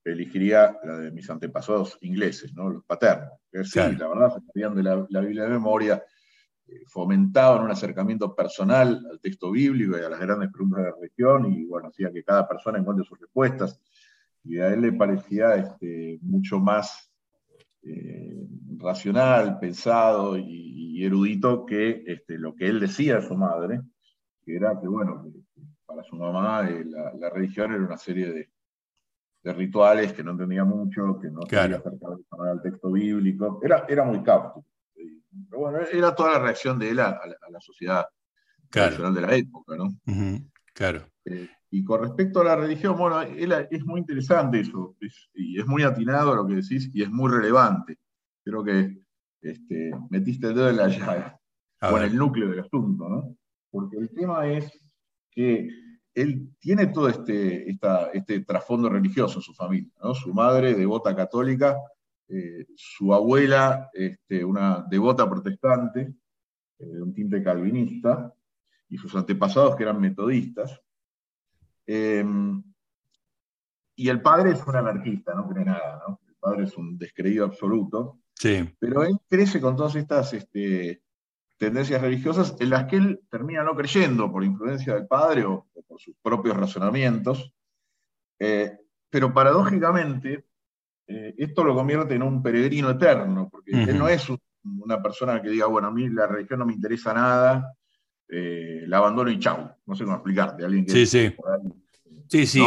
elegiría 0.04 0.76
la 0.84 0.98
de 0.98 1.12
mis 1.12 1.30
antepasados 1.30 1.98
ingleses, 2.02 2.54
¿no? 2.54 2.70
Los 2.70 2.84
paternos. 2.84 3.30
Sí, 3.64 3.80
la 3.80 4.08
verdad, 4.08 4.34
se 4.36 4.46
sabían 4.48 4.76
de 4.76 4.84
la, 4.84 5.22
Biblia 5.22 5.44
de 5.44 5.50
memoria, 5.50 5.96
eh, 5.96 6.04
fomentaban 6.88 7.64
un 7.64 7.72
acercamiento 7.72 8.36
personal 8.36 9.06
al 9.10 9.20
texto 9.20 9.52
bíblico 9.52 9.98
y 9.98 10.02
a 10.02 10.10
las 10.10 10.20
grandes 10.20 10.52
preguntas 10.52 10.80
de 10.80 10.90
la 10.90 10.96
religión, 10.96 11.52
y 11.52 11.66
bueno, 11.66 11.90
hacía 11.90 12.12
que 12.12 12.24
cada 12.24 12.48
persona 12.48 12.80
encuentre 12.80 13.06
sus 13.06 13.20
respuestas 13.20 13.80
y 14.44 14.60
a 14.60 14.74
él 14.74 14.82
le 14.82 14.94
parecía 14.94 15.56
este, 15.56 16.20
mucho 16.22 16.60
más 16.60 17.12
eh, 17.84 18.48
racional, 18.78 19.60
pensado 19.60 20.38
y, 20.38 20.80
erudito 21.04 21.66
que 21.66 22.04
este, 22.06 22.38
lo 22.38 22.54
que 22.54 22.68
él 22.68 22.80
decía 22.80 23.16
de 23.16 23.28
su 23.28 23.34
madre, 23.34 23.82
que 24.46 24.56
era 24.56 24.80
que, 24.80 24.88
bueno, 24.88 25.26
para 25.84 26.04
su 26.04 26.16
mamá 26.16 26.70
eh, 26.70 26.86
la, 26.86 27.28
religión 27.32 27.74
era 27.74 27.84
una 27.84 27.98
serie 27.98 28.32
de, 28.32 28.50
rituales 29.52 30.14
que 30.14 30.24
no 30.24 30.34
entendía 30.34 30.64
mucho, 30.64 31.18
que 31.20 31.32
no 31.32 31.40
claro. 31.42 31.78
acercaba 31.78 32.52
al 32.52 32.62
texto 32.62 32.92
bíblico. 32.92 33.60
Era, 33.64 33.86
era 33.90 34.04
muy 34.04 34.22
capto. 34.22 34.64
Pero 35.50 35.62
bueno, 35.62 35.80
era 35.92 36.14
toda 36.16 36.34
la 36.34 36.40
reacción 36.40 36.78
de 36.80 36.90
él 36.90 37.00
a, 37.00 37.22
la, 37.50 37.60
sociedad 37.60 38.06
tradicional 38.70 39.14
de 39.14 39.22
la 39.22 39.36
época, 39.36 39.76
¿no? 39.76 39.90
Claro. 40.74 41.06
Eh, 41.26 41.50
y 41.70 41.84
con 41.84 42.02
respecto 42.02 42.42
a 42.42 42.44
la 42.44 42.56
religión, 42.56 42.98
bueno, 42.98 43.22
es 43.22 43.86
muy 43.86 44.02
interesante 44.02 44.60
eso, 44.60 44.96
y 45.34 45.60
es 45.60 45.66
muy 45.66 45.84
atinado 45.84 46.36
lo 46.36 46.46
que 46.46 46.56
decís, 46.56 46.90
y 46.94 47.04
es 47.04 47.10
muy 47.10 47.32
relevante. 47.32 47.98
Creo 48.44 48.64
que 48.64 48.98
este, 49.42 49.92
metiste 50.10 50.48
el 50.48 50.56
dedo 50.56 50.70
en 50.70 50.78
la 50.78 50.88
llave, 50.90 51.34
o 51.82 51.98
en 51.98 52.04
el 52.04 52.16
núcleo 52.16 52.50
del 52.50 52.60
asunto, 52.60 53.08
¿no? 53.08 53.38
Porque 53.70 53.98
el 53.98 54.10
tema 54.10 54.46
es 54.48 54.70
que 55.32 55.70
él 56.14 56.50
tiene 56.60 56.88
todo 56.88 57.08
este, 57.08 57.70
este 58.14 58.40
trasfondo 58.42 58.90
religioso 58.90 59.40
en 59.40 59.44
su 59.44 59.54
familia, 59.54 59.94
¿no? 60.04 60.14
Su 60.14 60.34
madre, 60.34 60.74
devota 60.74 61.16
católica, 61.16 61.78
eh, 62.34 62.66
su 62.76 63.14
abuela, 63.14 63.90
este, 63.94 64.44
una 64.46 64.86
devota 64.90 65.30
protestante, 65.30 66.14
eh, 66.80 66.86
de 66.86 67.02
un 67.02 67.14
tinte 67.14 67.44
calvinista, 67.44 68.34
y 68.88 68.98
sus 68.98 69.14
antepasados 69.16 69.76
que 69.76 69.84
eran 69.84 70.00
metodistas. 70.00 70.82
Em, 71.86 72.64
y 73.96 74.10
el 74.10 74.22
padre 74.22 74.52
es 74.52 74.66
un 74.66 74.76
anarquista, 74.76 75.34
no 75.34 75.48
cree 75.50 75.66
nada, 75.66 76.02
¿no? 76.08 76.20
El 76.28 76.36
padre 76.36 76.64
es 76.64 76.78
un 76.78 76.98
descreído 76.98 77.46
absoluto. 77.46 78.20
Sí. 78.34 78.68
Pero 78.80 79.04
él 79.04 79.18
crece 79.28 79.60
con 79.60 79.76
todas 79.76 79.96
estas 79.96 80.34
este, 80.34 81.04
tendencias 81.58 82.02
religiosas 82.02 82.56
en 82.60 82.70
las 82.70 82.86
que 82.86 82.96
él 82.96 83.22
termina 83.30 83.64
no 83.64 83.76
creyendo 83.76 84.32
por 84.32 84.44
influencia 84.44 84.96
del 84.96 85.06
padre 85.06 85.46
o, 85.46 85.68
por 85.88 86.00
sus 86.00 86.16
propios 86.22 86.58
razonamientos. 86.58 87.54
Eh, 88.40 88.78
pero 89.10 89.34
paradójicamente, 89.34 90.46
eh, 91.14 91.36
esto 91.38 91.64
lo 91.66 91.76
convierte 91.76 92.16
en 92.16 92.24
un 92.24 92.42
peregrino 92.42 92.90
eterno, 92.90 93.50
porque 93.52 93.72
él 93.72 93.98
no 93.98 94.08
es 94.08 94.28
una 94.64 95.02
persona 95.02 95.42
que 95.42 95.50
diga, 95.50 95.66
bueno, 95.66 95.90
a 95.90 95.92
mí 95.92 96.08
la 96.08 96.26
religión 96.26 96.60
no 96.60 96.66
me 96.66 96.74
interesa 96.74 97.14
nada, 97.14 97.74
eh, 98.30 98.84
la 98.88 99.00
abandono 99.00 99.30
y 99.30 99.38
chau. 99.38 99.70
No 99.86 99.96
sé 99.96 100.06
cómo 100.06 100.16
explicarte. 100.16 100.64
Alguien 100.64 100.86
que 100.86 100.92
sí, 100.92 101.06
sí. 101.06 101.36
sí, 102.30 102.46
sí, 102.46 102.62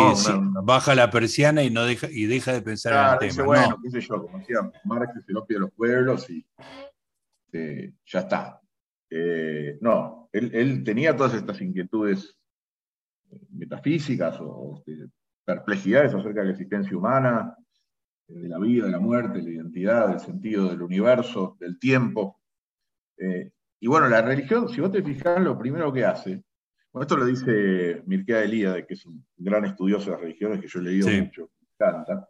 baja 0.63 0.95
la 0.95 1.11
persiana 1.11 1.63
y, 1.63 1.71
no 1.71 1.85
deja, 1.85 2.07
y 2.11 2.27
deja 2.27 2.53
de 2.53 2.61
pensar 2.61 3.19
en 3.23 3.29
el 3.29 3.35
tema. 3.35 3.47
bueno, 3.47 3.79
qué 3.83 3.91
sé 3.91 4.01
yo, 4.03 4.21
como 4.21 4.39
decía 4.39 4.59
Marx, 4.85 5.13
el 5.27 5.37
opio 5.39 5.57
de 5.57 5.61
los 5.61 5.73
pueblos 5.73 6.29
y 6.29 6.45
eh, 7.53 7.95
ya 8.05 8.21
está. 8.21 8.61
no, 9.81 10.29
él, 10.33 10.85
tenía 10.85 11.17
todas 11.17 11.33
estas 11.33 11.63
inquietudes 11.63 12.37
metafísicas 13.51 14.37
o, 14.41 14.83
este, 14.87 15.09
perplejidades 15.47 16.15
acerca 16.15 16.41
de 16.41 16.47
la 16.47 16.53
existencia 16.53 16.95
humana, 16.95 17.57
de 18.28 18.49
la 18.49 18.59
vida, 18.59 18.87
de 18.87 18.93
la 18.93 19.00
muerte, 19.00 19.38
de 19.38 19.45
la 19.45 19.50
identidad, 19.50 20.09
del 20.09 20.21
sentido 20.21 20.69
del 20.69 20.83
universo, 20.83 21.57
del 21.61 21.78
tiempo. 21.78 22.40
Eh, 23.19 23.50
y 23.81 23.87
bueno, 23.87 24.09
la 24.09 24.23
religión, 24.23 24.69
si 24.69 24.81
vos 24.81 24.90
te 24.90 25.02
fijas, 25.02 25.40
lo 25.43 25.59
primero 25.59 25.93
que 25.93 26.04
hace, 26.04 26.43
bueno, 26.95 27.02
esto 27.02 27.16
lo 27.16 27.26
dice 27.26 28.02
Mircea 28.07 28.45
Elíade, 28.45 28.87
que 28.87 28.95
es 28.95 29.04
un 29.04 29.26
gran 29.37 29.64
estudioso 29.64 30.07
de 30.07 30.11
las 30.12 30.21
religiones, 30.21 30.61
que 30.61 30.69
yo 30.69 30.78
he 30.78 30.83
leído 30.83 31.09
mucho, 31.09 31.50
me 31.61 31.69
encanta. 31.75 32.28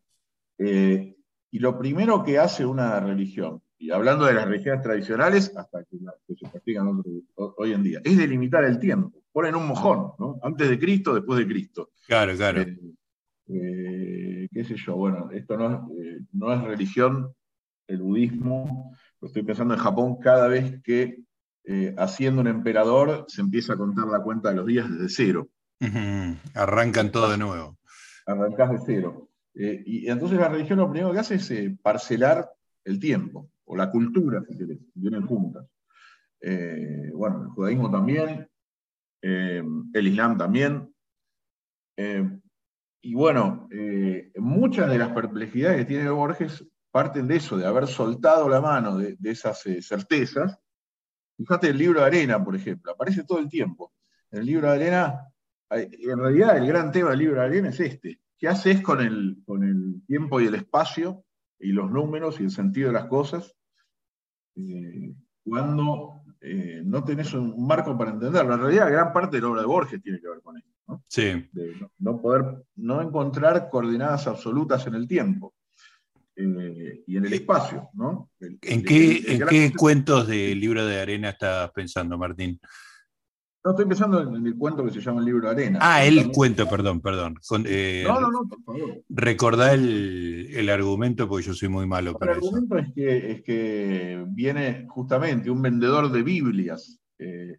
Eh, 0.56 1.16
y 1.50 1.58
lo 1.58 1.78
primero 1.78 2.24
que 2.24 2.38
hace 2.38 2.64
una 2.64 2.98
religión, 2.98 3.62
y 3.78 3.90
hablando 3.90 4.24
de 4.24 4.32
las 4.32 4.48
religiones 4.48 4.82
tradicionales 4.82 5.54
hasta 5.54 5.84
que, 5.84 5.98
se 6.34 6.48
practican 6.48 7.02
hoy 7.34 7.72
en 7.72 7.82
día, 7.82 8.00
es 8.02 8.16
delimitar 8.16 8.64
el 8.64 8.78
tiempo. 8.78 9.22
Ponen 9.30 9.54
un 9.54 9.68
mojón, 9.68 10.12
¿no? 10.18 10.40
Antes 10.42 10.70
de 10.70 10.78
Cristo, 10.78 11.14
después 11.14 11.38
de 11.38 11.46
Cristo. 11.46 11.90
Claro, 12.06 12.34
claro. 12.34 12.64
Eh, 13.48 14.43
qué 14.54 14.64
sé 14.64 14.76
yo, 14.76 14.94
bueno, 14.94 15.30
esto 15.32 15.54
eh, 15.54 16.20
no, 16.32 16.52
es 16.54 16.62
religión, 16.62 17.34
el 17.88 18.00
budismo, 18.00 18.96
lo 19.20 19.28
estoy 19.28 19.42
pensando 19.42 19.74
en 19.74 19.80
Japón 19.80 20.18
cada 20.20 20.46
vez 20.46 20.80
que 20.82 21.18
eh, 21.64 21.94
haciendo 21.98 22.40
un 22.40 22.46
emperador 22.46 23.24
se 23.28 23.40
empieza 23.40 23.72
a 23.72 23.76
contar 23.76 24.06
la 24.06 24.22
cuenta 24.22 24.50
de 24.50 24.56
los 24.56 24.66
días 24.66 24.88
desde 24.90 25.08
cero. 25.08 25.48
Arrancan 26.54 27.10
todo 27.10 27.30
de 27.30 27.36
nuevo. 27.36 27.76
Arrancás 28.26 28.70
de 28.70 28.78
cero. 28.86 29.28
y 29.54 30.08
entonces 30.08 30.38
la 30.38 30.48
religión 30.48 30.78
lo 30.78 30.90
primero 30.90 31.12
que 31.12 31.18
hace 31.18 31.34
es 31.34 31.52
parcelar 31.82 32.48
el 32.84 32.98
tiempo, 32.98 33.50
o 33.64 33.76
la 33.76 33.90
cultura, 33.90 34.42
si 34.48 34.56
querés, 34.56 34.78
vienen 34.94 35.26
juntas. 35.26 35.66
bueno, 37.12 37.42
el 37.42 37.48
judaísmo 37.48 37.90
también, 37.90 38.48
el 39.20 40.06
islam 40.06 40.38
también, 40.38 40.94
y 43.04 43.14
bueno, 43.14 43.68
eh, 43.70 44.32
muchas 44.36 44.88
de 44.90 44.96
las 44.96 45.10
perplejidades 45.10 45.80
que 45.80 45.84
tiene 45.84 46.08
Borges 46.08 46.66
parten 46.90 47.28
de 47.28 47.36
eso, 47.36 47.58
de 47.58 47.66
haber 47.66 47.86
soltado 47.86 48.48
la 48.48 48.62
mano 48.62 48.96
de, 48.96 49.18
esas 49.24 49.66
eh, 49.66 49.82
certezas. 49.82 50.58
Fíjate 51.36 51.68
el 51.68 51.76
libro 51.76 52.00
de 52.00 52.06
arena, 52.06 52.42
por 52.42 52.56
ejemplo, 52.56 52.92
aparece 52.92 53.24
todo 53.24 53.40
el 53.40 53.50
tiempo. 53.50 53.92
El 54.30 54.46
libro 54.46 54.68
de 54.68 54.76
arena, 54.76 55.20
en 55.68 56.18
realidad 56.18 56.56
el 56.56 56.66
gran 56.66 56.90
tema 56.90 57.10
del 57.10 57.18
libro 57.18 57.40
de 57.40 57.46
arena 57.46 57.68
es 57.68 57.80
este. 57.80 58.20
¿Qué 58.38 58.48
haces 58.48 58.80
con 58.80 59.02
el, 59.02 59.36
con 59.44 59.64
el 59.64 60.02
tiempo 60.06 60.40
y 60.40 60.46
el 60.46 60.54
espacio 60.54 61.26
y 61.58 61.72
los 61.72 61.90
números 61.90 62.40
y 62.40 62.44
el 62.44 62.50
sentido 62.50 62.88
de 62.88 62.94
las 62.94 63.06
cosas 63.06 63.54
eh, 64.56 65.14
cuando 65.44 66.23
no 66.84 67.04
tenés 67.04 67.32
un 67.34 67.66
marco 67.66 67.96
para 67.96 68.10
entenderlo? 68.10 68.54
En 68.54 68.60
realidad, 68.60 68.90
gran 68.90 69.12
parte 69.12 69.36
de 69.36 69.42
la 69.42 69.48
obra 69.48 69.60
de 69.62 69.66
Borges 69.66 70.02
tiene 70.02 70.20
que 70.20 70.28
ver 70.28 70.40
con 70.42 70.56
eso. 70.56 71.02
Sí. 71.08 71.48
De 71.52 71.74
no 71.98 72.20
poder, 72.20 72.64
no 72.76 73.00
encontrar 73.00 73.68
coordenadas 73.70 74.26
absolutas 74.26 74.86
en 74.86 74.94
el 74.94 75.08
tiempo 75.08 75.54
eh, 76.36 77.02
y 77.06 77.16
en 77.16 77.24
el 77.24 77.32
espacio, 77.32 77.88
¿no? 77.94 78.30
¿En 78.40 78.82
qué, 78.82 79.22
¿en 79.26 79.46
qué 79.46 79.72
cuentos 79.76 80.26
del 80.26 80.60
libro 80.60 80.84
de 80.84 81.00
arena 81.00 81.30
estás 81.30 81.70
pensando, 81.72 82.18
Martín? 82.18 82.60
No, 83.64 83.70
estoy 83.70 83.86
pensando 83.86 84.20
en 84.20 84.46
el 84.46 84.58
cuento 84.58 84.84
que 84.84 84.90
se 84.90 85.00
llama 85.00 85.20
el 85.20 85.24
libro 85.24 85.48
de 85.48 85.54
arena. 85.54 85.78
Ah, 85.80 86.04
el 86.04 86.30
cuento, 86.30 86.68
perdón, 86.68 87.00
perdón. 87.00 87.40
Eh, 87.64 88.04
no, 88.06 88.20
no, 88.20 88.30
no, 88.30 88.46
por 88.46 88.62
favor. 88.62 89.02
Recordá 89.08 89.72
el, 89.72 90.68
argumento 90.68 91.26
porque 91.26 91.46
yo 91.46 91.54
soy 91.54 91.70
muy 91.70 91.86
malo 91.86 92.12
para 92.18 92.32
eso. 92.32 92.40
El 92.40 92.46
argumento 92.46 92.78
es 92.78 92.92
que, 92.94 93.30
es 93.32 93.42
que 93.42 94.24
viene 94.28 94.86
justamente 94.90 95.50
un 95.50 95.62
vendedor 95.62 96.12
de 96.12 96.22
Biblias 96.22 97.00
eh, 97.18 97.56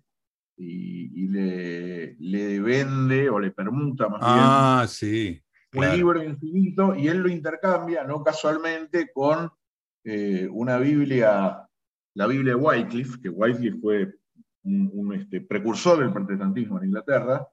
y, 0.58 1.28
le, 1.28 2.60
vende 2.60 3.28
o 3.32 3.40
le 3.40 3.50
permuta 3.50 4.08
más 4.08 4.20
ah, 4.22 4.86
sí, 4.88 5.42
un 5.74 5.90
libro 5.92 6.24
infinito 6.24 6.96
y 6.96 7.08
él 7.08 7.18
lo 7.18 7.30
intercambia, 7.30 8.04
no 8.04 8.24
casualmente, 8.24 9.12
con 9.12 9.50
eh, 10.04 10.48
una 10.52 10.78
Biblia, 10.78 11.68
la 12.14 12.28
Biblia 12.28 12.54
de 12.54 12.62
Wycliffe, 12.62 13.20
que 13.22 13.30
Wycliffe 13.30 13.80
fue 13.80 14.16
un, 14.65 15.13
este, 15.13 15.41
precursor 15.41 16.00
del 16.00 16.12
protestantismo 16.12 16.77
en 16.79 16.86
Inglaterra, 16.86 17.48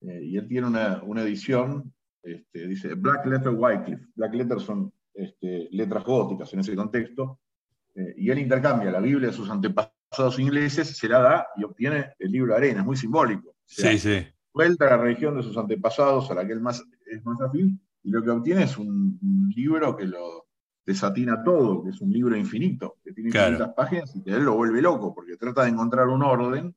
eh, 0.00 0.20
y 0.24 0.36
él 0.36 0.48
tiene 0.48 0.66
una, 0.66 1.22
edición, 1.22 1.92
este, 2.22 2.66
dice 2.66 2.94
Black 2.94 3.26
Letter 3.26 3.52
Wycliffe. 3.52 4.06
Black 4.14 4.34
Letter 4.34 4.60
son 4.60 4.92
este, 5.12 5.68
letras 5.72 6.04
góticas 6.04 6.52
en 6.54 6.60
ese 6.60 6.74
contexto, 6.74 7.40
eh, 7.94 8.14
y 8.16 8.30
él 8.30 8.38
intercambia 8.38 8.90
la 8.90 9.00
Biblia 9.00 9.28
de 9.28 9.34
sus 9.34 9.50
antepasados 9.50 10.38
ingleses, 10.38 10.96
se 10.96 11.08
la 11.08 11.20
da 11.20 11.46
y 11.56 11.64
obtiene 11.64 12.14
el 12.18 12.32
libro 12.32 12.52
de 12.52 12.58
arena, 12.58 12.80
es 12.80 12.86
muy 12.86 12.96
simbólico. 12.96 13.54
sí, 13.66 13.98
sí. 13.98 14.26
Vuelta 14.54 14.86
a 14.86 14.90
la 14.90 14.98
religión 14.98 15.36
de 15.36 15.42
sus 15.42 15.56
antepasados, 15.56 16.30
a 16.30 16.34
la 16.34 16.46
que 16.46 16.52
él 16.52 16.60
más, 16.60 16.80
es 17.06 17.24
más 17.24 17.40
afín, 17.40 17.80
y 18.04 18.10
lo 18.10 18.22
que 18.22 18.30
obtiene 18.30 18.62
es 18.62 18.78
un, 18.78 19.18
libro 19.54 19.96
que 19.96 20.04
lo 20.04 20.43
desatina 20.84 21.42
todo, 21.42 21.82
que 21.82 21.90
es 21.90 22.00
un 22.00 22.10
libro 22.10 22.36
infinito, 22.36 22.98
que 23.02 23.12
tiene 23.12 23.30
infinitas 23.30 23.72
páginas 23.74 24.14
y 24.14 24.22
que 24.22 24.30
él 24.30 24.44
lo 24.44 24.54
vuelve 24.54 24.82
loco, 24.82 25.14
porque 25.14 25.36
trata 25.36 25.62
de 25.64 25.70
encontrar 25.70 26.08
un 26.08 26.22
orden 26.22 26.74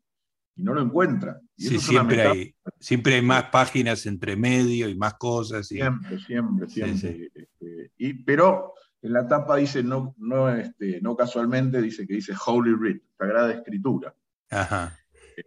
y 0.55 0.63
no 0.63 0.73
lo 0.73 0.81
encuentra. 0.81 1.39
sí, 1.55 1.77
siempre, 1.79 2.21
hay, 2.23 2.55
siempre 2.79 3.15
hay 3.15 3.21
más 3.21 3.45
páginas 3.45 4.05
entre 4.05 4.35
medio 4.35 4.89
y 4.89 4.95
más 4.95 5.15
cosas. 5.15 5.67
Siempre, 5.67 6.19
siempre, 6.19 6.67
siempre. 6.67 7.29
Este, 7.33 7.91
y, 7.97 8.13
pero 8.13 8.73
en 9.01 9.13
la 9.13 9.27
tapa 9.27 9.57
dice, 9.57 9.83
no, 9.83 10.15
no, 10.17 10.49
este, 10.49 10.99
no 11.01 11.15
casualmente, 11.15 11.81
dice 11.81 12.07
que 12.07 12.15
dice 12.15 12.33
Holy 12.45 12.73
Writ, 12.73 13.03
Sagrada 13.17 13.53
Escritura. 13.53 14.15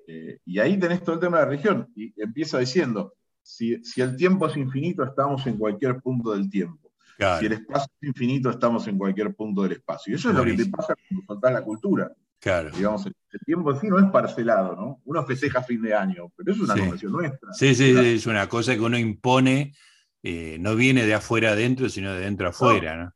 Eh, 0.06 0.38
y 0.44 0.58
ahí 0.58 0.78
tenés 0.78 1.02
todo 1.02 1.16
el 1.16 1.20
tema 1.20 1.38
de 1.38 1.44
la 1.44 1.50
religión. 1.50 1.88
Y 1.96 2.12
empieza 2.22 2.58
diciendo, 2.58 3.14
si, 3.42 3.80
el 3.96 4.16
tiempo 4.16 4.46
es 4.46 4.56
infinito, 4.56 5.02
estamos 5.04 5.46
en 5.46 5.56
cualquier 5.56 6.00
punto 6.00 6.32
del 6.32 6.48
tiempo. 6.48 6.89
Si 7.38 7.46
el 7.46 7.52
espacio 7.52 7.92
es 8.00 8.08
infinito, 8.08 8.50
estamos 8.50 8.86
en 8.88 8.96
cualquier 8.96 9.34
punto 9.34 9.62
del 9.62 9.72
espacio. 9.72 10.12
Y 10.12 10.16
eso 10.16 10.30
es 10.30 10.36
lo 10.36 10.44
que 10.44 10.54
te 10.54 10.66
pasa 10.66 10.94
cuando 11.08 11.26
faltas 11.26 11.52
la 11.52 11.62
cultura. 11.62 12.12
Claro. 12.38 12.70
Digamos, 12.70 13.04
el, 13.04 13.14
tiempo 13.44 13.70
en 13.70 13.80
sí 13.80 13.88
no 13.88 13.98
es 13.98 14.06
parcelado, 14.10 14.74
¿no? 14.74 15.00
Uno 15.04 15.24
festeja 15.24 15.62
fin 15.62 15.82
de 15.82 15.94
año, 15.94 16.32
pero 16.34 16.52
es 16.52 16.60
una 16.60 16.74
convención 16.74 17.12
nuestra. 17.12 17.52
Sí, 17.52 17.74
sí, 17.74 17.94
es 17.94 18.26
una 18.26 18.48
cosa 18.48 18.74
que 18.74 18.80
uno 18.80 18.98
impone, 18.98 19.74
eh, 20.22 20.56
no 20.58 20.74
viene 20.74 21.04
de 21.04 21.14
afuera 21.14 21.50
adentro, 21.50 21.90
sino 21.90 22.14
de 22.14 22.20
dentro 22.20 22.48
afuera, 22.48 22.96
¿no? 22.96 23.14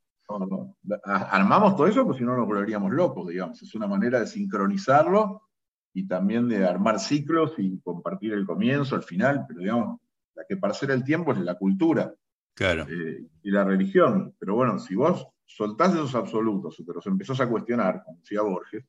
Armamos 1.05 1.77
todo 1.77 1.87
eso, 1.87 2.05
pues 2.05 2.19
si 2.19 2.25
no 2.25 2.37
nos 2.37 2.47
volveríamos 2.47 2.93
locos, 2.93 3.29
digamos. 3.29 3.63
Es 3.63 3.75
una 3.75 3.87
manera 3.87 4.21
de 4.21 4.27
sincronizarlo 4.27 5.49
y 5.95 6.07
también 6.07 6.49
de 6.49 6.67
armar 6.67 7.01
ciclos 7.01 7.55
y 7.57 7.81
compartir 7.81 8.35
el 8.35 8.45
comienzo, 8.45 8.97
el 8.97 9.03
final, 9.03 9.47
pero 9.49 9.61
digamos, 9.61 10.01
la 10.35 10.45
que 10.47 10.57
parcela 10.57 10.93
el 10.93 11.05
tiempo 11.05 11.33
es 11.33 11.39
la 11.39 11.55
cultura 11.55 12.13
claro. 12.55 12.87
Eh, 12.89 13.27
y 13.43 13.51
la 13.51 13.65
religión. 13.65 14.35
Pero 14.39 14.55
bueno, 14.55 14.79
si 14.79 14.95
vos 14.95 15.27
soltás 15.45 15.93
esos 15.93 16.15
absolutos 16.15 16.79
y 16.81 16.85
te 16.85 16.93
los 16.93 17.07
empezás 17.07 17.41
a 17.41 17.49
cuestionar, 17.49 18.03
como 18.05 18.19
decía 18.19 18.43
Borges, 18.43 18.85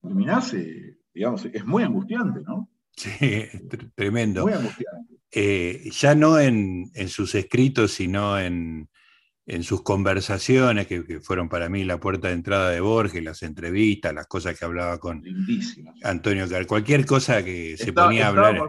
terminás, 0.00 0.54
eh, 0.54 0.98
digamos, 1.12 1.44
es 1.44 1.64
muy 1.64 1.82
angustiante, 1.82 2.40
¿no? 2.40 2.70
Sí, 2.96 3.10
tremendo. 3.94 4.42
Muy 4.44 4.52
angustiante. 4.52 5.14
Eh, 5.32 5.88
ya 5.92 6.14
no 6.14 6.40
en, 6.40 6.90
en, 6.94 7.08
sus 7.08 7.36
escritos, 7.36 7.92
sino 7.92 8.38
en, 8.38 8.88
en 9.46 9.62
sus 9.62 9.82
conversaciones, 9.82 10.86
que, 10.86 11.20
fueron 11.20 11.48
para 11.48 11.68
mí 11.68 11.84
la 11.84 11.98
puerta 11.98 12.28
de 12.28 12.34
entrada 12.34 12.70
de 12.70 12.80
Borges, 12.80 13.22
las 13.22 13.42
entrevistas, 13.42 14.14
las 14.14 14.26
cosas 14.26 14.58
que 14.58 14.64
hablaba 14.64 14.98
con 14.98 15.22
Antonio 16.02 16.48
Car, 16.48 16.66
cualquier 16.66 17.04
cosa 17.04 17.44
que 17.44 17.76
se 17.76 17.92
ponía 17.92 18.26
a 18.26 18.28
hablar. 18.28 18.60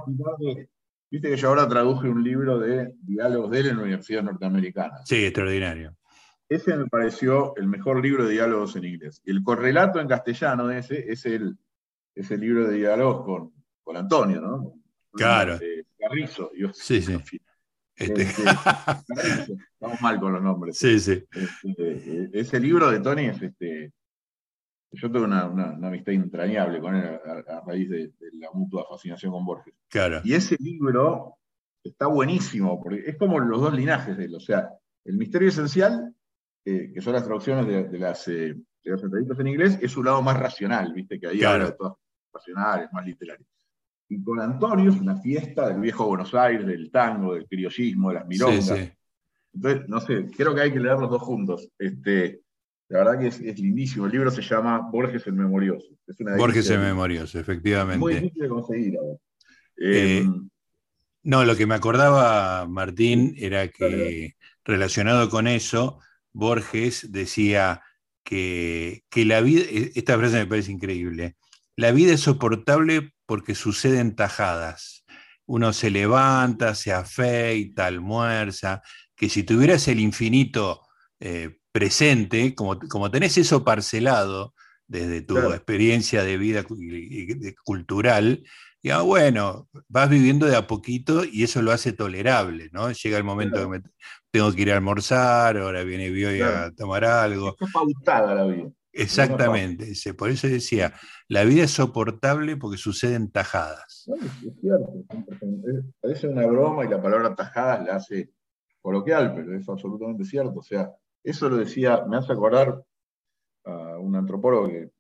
Viste 1.12 1.30
que 1.30 1.36
yo 1.36 1.50
ahora 1.50 1.68
traduje 1.68 2.08
un 2.08 2.24
libro 2.24 2.58
de 2.58 2.96
diálogos 3.02 3.52
de 3.52 3.60
él 3.60 3.68
en 3.68 3.76
la 3.76 3.84
Universidad 3.84 4.24
Norteamericana. 4.24 5.06
Sí, 5.06 5.26
extraordinario. 5.26 5.98
Ese 6.48 6.76
me 6.78 6.88
pareció 6.88 7.54
el 7.58 7.68
mejor 7.68 8.02
libro 8.02 8.26
de 8.26 8.34
diálogos 8.34 8.78
en 8.78 8.86
inglés. 8.86 9.22
El 9.26 9.44
correlato 9.44 10.00
en 10.00 10.08
castellano 10.08 10.68
de 10.68 10.80
ese 10.80 11.12
es 11.12 11.26
el, 11.26 11.58
ese 12.16 12.38
libro 12.38 12.66
de 12.66 12.78
diálogos 12.78 13.26
con, 13.26 13.54
con 13.84 13.98
Antonio, 13.98 14.40
¿no? 14.40 14.74
Claro. 15.12 15.60
Carrizo. 16.00 16.50
sí, 16.74 17.02
sí. 17.02 17.20
Este, 17.96 18.22
este, 18.24 18.42
estamos 19.74 20.02
mal 20.02 20.20
con 20.20 20.34
los 20.34 20.42
nombres. 20.42 20.78
Sí, 20.78 21.00
sí. 21.00 21.24
Este, 21.64 22.30
ese 22.34 22.60
libro 22.60 22.90
de 22.90 23.00
Tony 23.02 23.26
es 23.26 23.42
este. 23.42 23.92
Yo 24.94 25.10
tengo 25.10 25.26
una, 25.26 25.44
amistad 25.44 26.14
entrañable 26.14 26.80
con 26.82 26.96
él 26.96 27.20
a, 27.48 27.62
raíz 27.66 27.90
de, 27.90 28.12
la 28.34 28.50
mutua 28.54 28.86
fascinación 28.90 29.32
con 29.32 29.46
Borges. 29.46 29.74
Claro. 29.90 30.22
Y 30.24 30.34
ese 30.34 30.58
libro 30.60 31.38
está 31.84 32.08
buenísimo, 32.08 32.82
porque 32.82 33.04
es 33.06 33.18
como 33.18 33.40
los 33.40 33.62
dos 33.62 33.74
linajes 33.74 34.18
de 34.18 34.26
él. 34.26 34.36
O 34.36 34.40
sea, 34.40 34.70
El 35.06 35.18
misterio 35.18 35.50
esencial, 35.50 36.14
eh, 36.66 36.92
que 36.94 37.02
son 37.02 37.14
las 37.14 37.24
traducciones 37.24 37.68
de, 37.68 38.00
las, 38.00 38.28
eh, 38.28 38.56
entrevistas 38.84 39.40
en 39.40 39.48
inglés, 39.48 39.80
es 39.82 39.92
su 39.92 40.04
lado 40.04 40.22
más 40.22 40.38
racional, 40.38 40.94
¿viste? 40.94 41.20
Que 41.20 41.28
ahí 41.28 41.44
habla 41.44 41.66
de 41.66 41.72
todas 41.72 41.94
racionales, 42.34 42.90
más 42.92 43.06
literarias. 43.06 43.48
Y 44.10 44.22
con 44.22 44.42
Antonio 44.42 44.92
es 44.92 45.00
una 45.00 45.16
fiesta 45.22 45.70
del 45.70 45.80
viejo 45.80 46.06
Buenos 46.06 46.34
Aires, 46.34 46.68
del 46.68 46.92
tango, 46.92 47.34
del 47.34 47.48
criollismo, 47.48 48.10
de 48.10 48.16
las 48.16 48.28
milongas. 48.28 48.92
Entonces, 49.54 49.90
no 49.90 50.00
sé, 50.02 50.28
creo 50.36 50.54
que 50.54 50.62
hay 50.62 50.72
que 50.74 50.80
leer 50.80 50.98
los 50.98 51.10
dos 51.10 51.22
juntos. 51.22 51.70
Este, 51.80 52.42
la 52.92 53.00
verdad 53.00 53.20
que 53.20 53.28
es, 53.28 53.60
lindísimo. 53.60 54.06
El 54.06 54.12
libro 54.12 54.30
se 54.32 54.42
llama 54.42 54.90
Borges 54.92 55.26
el 55.26 55.34
Memorioso. 55.34 55.88
Borges 56.38 56.70
el 56.70 56.80
Memorioso, 56.80 57.40
efectivamente. 57.40 58.00
Muy 58.00 58.16
difícil 58.16 58.44
de 58.44 58.50
conseguir. 58.50 58.98
Eh, 59.78 60.18
em, 60.18 60.50
no, 61.24 61.46
lo 61.46 61.56
que 61.56 61.66
me 61.66 61.76
acordaba, 61.76 62.68
Martín, 62.68 63.34
era 63.38 63.70
que 63.70 64.36
relacionado 64.66 65.30
con 65.30 65.48
eso, 65.48 66.00
Borges 66.34 67.14
decía 67.14 67.82
que, 68.24 69.06
que 69.10 69.24
la 69.24 69.40
vida, 69.40 69.64
e, 69.70 69.94
esta 69.96 70.18
frase 70.18 70.40
me 70.40 70.48
parece 70.48 70.74
increíble, 70.74 71.38
la 71.78 71.94
vida 71.94 72.14
es 72.14 72.20
soportable 72.20 73.14
porque 73.26 73.56
suceden 73.56 74.18
tajadas. 74.18 75.06
Uno 75.46 75.72
se 75.72 75.92
levanta, 75.92 76.76
se 76.76 76.92
afeita, 76.92 77.86
almuerza, 77.86 78.82
que 79.16 79.30
si 79.30 79.44
tuvieras 79.44 79.88
el 79.88 80.02
infinito 80.02 80.82
eh, 81.22 81.61
presente, 81.72 82.56
como, 82.56 82.80
como 82.80 83.12
tenés 83.12 83.38
eso 83.38 83.64
parcelado 83.64 84.54
desde 84.88 85.22
tu 85.22 85.38
experiencia 85.38 86.24
de 86.24 86.38
vida 86.38 86.64
cultural, 87.64 88.44
ya 88.84 89.02
bueno, 89.02 89.70
vas 89.88 90.10
viviendo 90.10 90.48
de 90.48 90.56
a 90.56 90.68
poquito 90.68 91.24
y 91.24 91.44
eso 91.44 91.62
lo 91.62 91.72
hace 91.72 91.94
tolerable, 91.94 92.70
¿no? 92.74 92.92
Llega 92.92 93.18
el 93.18 93.24
momento 93.24 93.62
que 93.62 93.68
me 93.68 93.82
tengo 94.32 94.52
que 94.52 94.62
ir 94.64 94.72
a 94.72 94.76
almorzar, 94.76 95.58
ahora 95.58 95.84
viene 95.84 96.10
Bioy 96.10 96.42
a 96.42 96.72
tomar 96.72 97.06
algo. 97.06 97.56
Está 97.60 97.68
pautada 97.72 98.36
la 98.36 98.46
vida. 98.46 98.70
Exactamente, 98.94 99.94
por 100.14 100.30
eso 100.30 100.48
decía, 100.48 100.94
la 101.30 101.46
vida 101.46 101.64
es 101.64 101.72
soportable 101.72 102.58
porque 102.58 102.78
suceden 102.78 103.32
tajadas. 103.32 104.10
es 104.46 104.60
cierto, 104.60 105.06
parece 106.02 106.28
una 106.28 106.46
broma 106.48 106.84
y 106.84 106.90
la 106.90 107.02
palabra 107.02 107.34
tajadas 107.34 107.86
la 107.86 107.96
hace 107.96 108.32
coloquial, 108.82 109.34
pero 109.34 109.58
es 109.58 109.70
absolutamente 109.70 110.26
cierto. 110.26 110.60
O 110.60 110.64
sea, 110.64 110.92
eso 111.24 111.50
lo 111.50 111.58
decía, 111.58 112.06
me 112.08 112.18
hace 112.18 112.34
acordar 112.34 112.84
a 113.66 113.98
un 114.00 114.16
antropólogo 114.16 114.68
que 114.68 114.92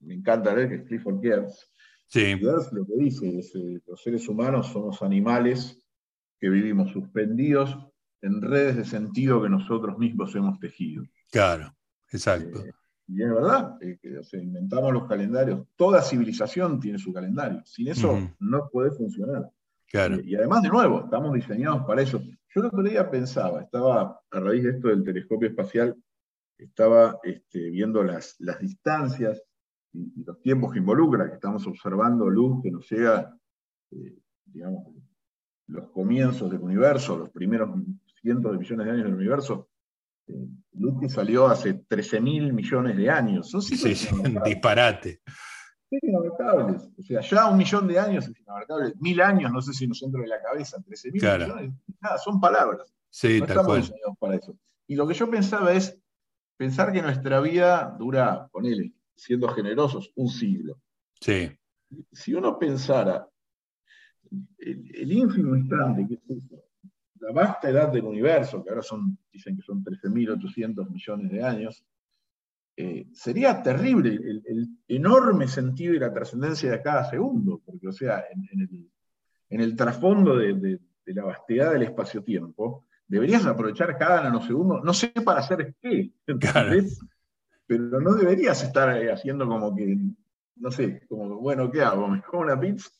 me 0.00 0.14
encanta 0.14 0.54
leer, 0.54 0.68
que 0.68 0.74
es 0.76 0.82
Clifford 0.84 1.20
Geertz. 1.20 1.70
Sí. 2.06 2.38
Geertz 2.38 2.72
lo 2.72 2.86
que 2.86 2.94
dice 2.96 3.38
es 3.38 3.54
eh, 3.54 3.80
los 3.86 4.02
seres 4.02 4.28
humanos 4.28 4.68
somos 4.68 5.02
animales 5.02 5.84
que 6.38 6.48
vivimos 6.48 6.90
suspendidos 6.92 7.76
en 8.22 8.42
redes 8.42 8.76
de 8.76 8.84
sentido 8.84 9.42
que 9.42 9.48
nosotros 9.48 9.98
mismos 9.98 10.34
hemos 10.34 10.58
tejido. 10.58 11.04
Claro, 11.30 11.74
exacto. 12.10 12.64
Eh, 12.64 12.72
y 13.08 13.22
es 13.22 13.28
verdad, 13.28 13.76
eh, 13.80 13.98
que, 14.00 14.38
inventamos 14.38 14.92
los 14.92 15.06
calendarios. 15.06 15.66
Toda 15.76 16.02
civilización 16.02 16.80
tiene 16.80 16.98
su 16.98 17.12
calendario. 17.12 17.62
Sin 17.64 17.88
eso 17.88 18.18
no 18.40 18.68
puede 18.70 18.90
funcionar. 18.90 19.50
Claro. 19.88 20.20
y 20.20 20.34
además, 20.34 20.62
de 20.62 20.68
nuevo, 20.68 21.04
estamos 21.04 21.32
diseñados 21.32 21.84
para 21.86 22.02
eso. 22.02 22.20
Yo 22.56 22.62
el 22.62 22.68
otro 22.68 22.82
día 22.82 23.10
pensaba, 23.10 23.60
estaba 23.60 24.18
a 24.30 24.40
raíz 24.40 24.64
de 24.64 24.70
esto 24.70 24.88
del 24.88 25.04
telescopio 25.04 25.46
espacial, 25.46 25.94
estaba 26.56 27.18
este, 27.22 27.68
viendo 27.68 28.02
las, 28.02 28.36
las 28.38 28.58
distancias 28.58 29.42
y, 29.92 30.24
los 30.24 30.40
tiempos 30.40 30.72
que 30.72 30.78
involucra, 30.78 31.28
que 31.28 31.34
estamos 31.34 31.66
observando 31.66 32.30
luz 32.30 32.62
que 32.62 32.70
nos 32.70 32.90
llega, 32.90 33.38
eh, 33.90 34.16
digamos, 34.46 34.86
los 35.66 35.90
comienzos 35.90 36.50
del 36.50 36.62
universo, 36.62 37.18
los 37.18 37.28
primeros 37.28 37.78
cientos 38.22 38.52
de 38.52 38.58
millones 38.58 38.86
de 38.86 38.92
años 38.92 39.04
del 39.04 39.14
universo, 39.16 39.68
eh, 40.26 40.48
luz 40.78 40.98
que 40.98 41.10
salió 41.10 41.48
hace 41.48 41.74
13 41.74 42.22
mil 42.22 42.54
millones 42.54 42.96
de 42.96 43.10
años. 43.10 43.50
Son 43.50 43.60
sí, 43.60 43.76
disparate. 44.46 45.20
Es 45.90 46.02
inabarcables. 46.02 46.88
O 46.98 47.02
sea, 47.02 47.20
ya 47.20 47.48
un 47.48 47.58
millón 47.58 47.86
de 47.86 47.98
años 47.98 48.28
es 48.28 48.40
inabarcable. 48.40 48.94
Mil 49.00 49.20
años, 49.20 49.52
no 49.52 49.62
sé 49.62 49.72
si 49.72 49.86
nos 49.86 50.02
entra 50.02 50.20
de 50.20 50.28
la 50.28 50.42
cabeza. 50.42 50.82
13 50.82 51.12
mil 51.12 51.22
millones, 51.22 51.72
nada, 52.00 52.18
son 52.18 52.40
palabras. 52.40 52.92
Sí, 53.10 53.38
no 53.38 53.46
estamos 53.46 53.76
diseñados 53.76 54.16
para 54.18 54.36
eso. 54.36 54.56
Y 54.86 54.96
lo 54.96 55.06
que 55.06 55.14
yo 55.14 55.30
pensaba 55.30 55.72
es 55.72 55.98
pensar 56.56 56.92
que 56.92 57.02
nuestra 57.02 57.40
vida 57.40 57.96
dura, 57.98 58.48
ponele, 58.52 58.94
siendo 59.14 59.48
generosos, 59.48 60.12
un 60.16 60.28
siglo. 60.28 60.80
Sí. 61.20 61.50
Si 62.12 62.34
uno 62.34 62.58
pensara 62.58 63.28
el, 64.58 65.12
ínfimo 65.12 65.56
instante, 65.56 66.06
que 66.06 66.14
es 66.34 66.42
la 67.20 67.32
vasta 67.32 67.70
edad 67.70 67.92
del 67.92 68.04
universo, 68.04 68.62
que 68.62 68.70
ahora 68.70 68.82
son, 68.82 69.18
dicen 69.32 69.56
que 69.56 69.62
son 69.62 69.82
13.800 69.84 70.90
millones 70.90 71.30
de 71.30 71.42
años, 71.42 71.84
eh, 72.78 73.06
sería 73.14 73.62
terrible 73.62 74.10
el, 74.10 74.68
enorme 74.86 75.48
sentido 75.48 75.94
y 75.94 75.98
la 75.98 76.12
trascendencia 76.12 76.70
de 76.70 76.82
cada 76.82 77.08
segundo, 77.08 77.62
porque, 77.64 77.88
o 77.88 77.92
sea, 77.92 78.24
en, 79.48 79.60
el, 79.60 79.74
trasfondo 79.74 80.36
de, 80.36 80.78
la 81.06 81.24
vastedad 81.24 81.72
del 81.72 81.84
espacio-tiempo, 81.84 82.84
deberías 83.08 83.46
aprovechar 83.46 83.96
cada 83.96 84.22
nanosegundo, 84.22 84.82
no 84.82 84.92
sé 84.92 85.08
para 85.24 85.40
hacer 85.40 85.74
qué, 85.80 86.12
pero 87.66 88.00
no 88.00 88.14
deberías 88.14 88.62
estar 88.62 88.94
eh, 88.96 89.10
haciendo 89.10 89.46
como 89.46 89.74
que, 89.74 89.96
no 90.56 90.70
sé, 90.70 91.02
como, 91.08 91.36
bueno, 91.36 91.70
¿qué 91.70 91.80
hago? 91.80 92.08
¿Me 92.08 92.20
como 92.20 92.42
una 92.42 92.60
pizza? 92.60 92.90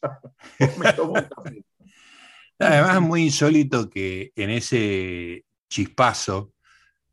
me 0.80 0.92
tomo 0.94 1.12
un 1.12 1.22
café? 1.22 1.64
Además, 2.58 2.94
es 2.94 3.02
muy 3.02 3.22
insólito 3.24 3.90
que 3.90 4.32
en 4.34 4.50
ese 4.50 5.44
chispazo 5.68 6.54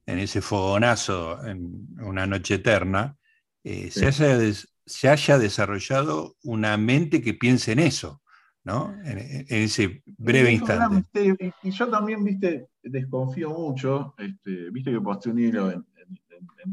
en 0.05 0.19
ese 0.19 0.41
fogonazo 0.41 1.45
en 1.45 1.87
una 1.99 2.27
noche 2.27 2.55
eterna, 2.55 3.17
eh, 3.63 3.89
se, 3.91 5.09
haya 5.09 5.37
desarrollado 5.37 6.35
una 6.43 6.75
mente 6.77 7.21
que 7.21 7.33
piense 7.33 7.71
en 7.71 7.79
eso, 7.79 8.21
¿no? 8.63 8.93
En, 9.05 9.45
ese 9.47 10.03
breve 10.17 10.51
instante. 10.51 11.35
Y, 11.63 11.71
yo 11.71 11.89
también, 11.89 12.23
viste, 12.23 12.67
desconfío 12.81 13.51
mucho, 13.51 14.13
este, 14.17 14.69
viste 14.71 14.91
que 14.91 14.99
posté 14.99 15.29
un 15.29 15.39
hilo 15.39 15.71
en, 15.71 15.85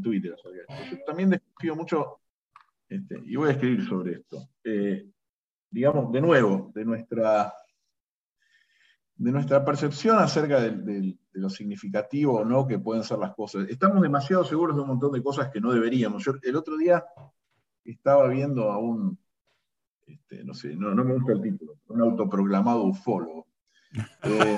Twitter, 0.01 0.35
yo 0.43 0.97
también 1.05 1.29
desconfío 1.29 1.75
mucho, 1.75 2.21
este, 2.87 3.21
y 3.25 3.35
voy 3.35 3.49
a 3.49 3.51
escribir 3.51 3.85
sobre 3.85 4.13
esto. 4.13 4.49
Eh, 4.63 5.05
digamos, 5.69 6.11
de 6.11 6.21
nuevo, 6.21 6.71
de 6.73 6.85
nuestra 6.85 7.53
de 9.21 9.31
nuestra 9.31 9.63
percepción 9.63 10.17
acerca 10.17 10.59
de, 10.59 11.15
lo 11.33 11.49
significativo 11.49 12.39
o 12.39 12.45
no 12.45 12.65
que 12.65 12.79
pueden 12.79 13.03
ser 13.03 13.19
las 13.19 13.35
cosas. 13.35 13.67
Estamos 13.69 14.01
demasiado 14.01 14.43
seguros 14.43 14.75
de 14.75 14.81
un 14.81 14.87
montón 14.87 15.11
de 15.11 15.21
cosas 15.21 15.49
que 15.49 15.61
no 15.61 15.71
deberíamos. 15.71 16.25
Yo 16.25 16.33
el 16.41 16.55
otro 16.55 16.75
día 16.75 17.05
estaba 17.85 18.27
viendo 18.29 18.71
a 18.71 18.79
un, 18.79 19.19
este, 20.07 20.43
no 20.43 20.55
sé, 20.55 20.75
no, 20.75 20.95
me 20.95 21.13
gusta 21.13 21.33
el 21.33 21.41
título, 21.41 21.77
un 21.87 22.01
autoproclamado 22.01 22.83
ufólogo. 22.83 23.47
Eh, 24.23 24.55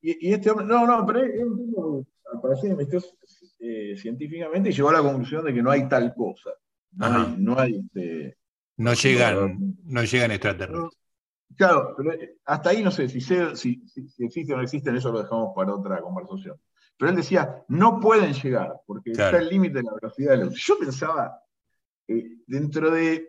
y, 0.00 0.32
este 0.32 0.50
hombre, 0.50 0.64
no, 0.64 0.86
no, 0.86 1.04
pero 1.04 1.22
es 1.22 1.44
un 1.44 1.58
tipo 1.58 2.06
al 2.32 2.40
parecer 2.40 2.74
eh, 3.58 3.94
científicamente 3.98 4.70
y 4.70 4.72
llegó 4.72 4.88
a 4.88 4.94
la 4.94 5.02
conclusión 5.02 5.44
de 5.44 5.52
que 5.52 5.62
no 5.62 5.70
hay 5.70 5.86
tal 5.90 6.14
cosa. 6.14 6.50
No 7.36 7.58
hay, 7.58 7.76
este, 7.76 8.38
no 8.78 8.94
llegan, 8.94 9.76
no 9.84 10.02
llegan 10.04 10.30
extraterrestres. 10.30 10.99
Claro, 11.56 11.94
pero 11.96 12.12
eh, 12.12 12.36
hasta 12.44 12.70
ahí 12.70 12.82
no 12.82 12.90
sé 12.90 13.08
si, 13.08 13.20
si, 13.20 13.82
existe 14.18 14.52
o 14.52 14.56
no 14.56 14.62
existen, 14.62 14.96
eso 14.96 15.12
lo 15.12 15.22
dejamos 15.22 15.52
para 15.54 15.74
otra 15.74 16.00
conversación. 16.00 16.56
Pero 16.96 17.10
él 17.10 17.16
decía, 17.16 17.64
no 17.68 17.98
pueden 17.98 18.32
llegar, 18.32 18.74
porque 18.86 19.12
está 19.12 19.38
el 19.38 19.48
límite 19.48 19.78
de 19.78 19.84
la 19.84 19.94
velocidad 19.94 20.32
de 20.32 20.36
la 20.36 20.44
luz. 20.44 20.64
Yo 20.64 20.78
pensaba, 20.78 21.40
eh, 22.08 22.38
dentro 22.46 22.90
de, 22.90 23.28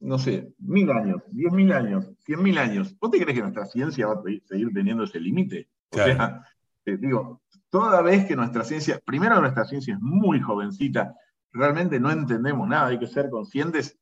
no 0.00 0.18
sé, 0.18 0.54
mil 0.58 0.90
años, 0.90 1.22
diez 1.28 1.52
mil 1.52 1.72
años, 1.72 2.10
cien 2.24 2.42
mil 2.42 2.58
años, 2.58 2.96
¿vos 2.98 3.10
te 3.10 3.20
crees 3.20 3.36
que 3.36 3.42
nuestra 3.42 3.66
ciencia 3.66 4.06
va 4.06 4.14
a 4.14 4.22
seguir 4.46 4.72
teniendo 4.72 5.04
ese 5.04 5.18
límite? 5.18 5.68
O 5.90 5.96
sea, 5.96 6.44
eh, 6.84 6.96
digo, 6.96 7.42
toda 7.70 8.02
vez 8.02 8.26
que 8.26 8.36
nuestra 8.36 8.64
ciencia, 8.64 9.00
primero 9.04 9.40
nuestra 9.40 9.64
ciencia 9.64 9.94
es 9.94 10.00
muy 10.00 10.40
jovencita, 10.40 11.14
realmente 11.52 11.98
no 11.98 12.10
entendemos 12.10 12.68
nada, 12.68 12.88
hay 12.88 12.98
que 12.98 13.06
ser 13.06 13.30
conscientes 13.30 13.98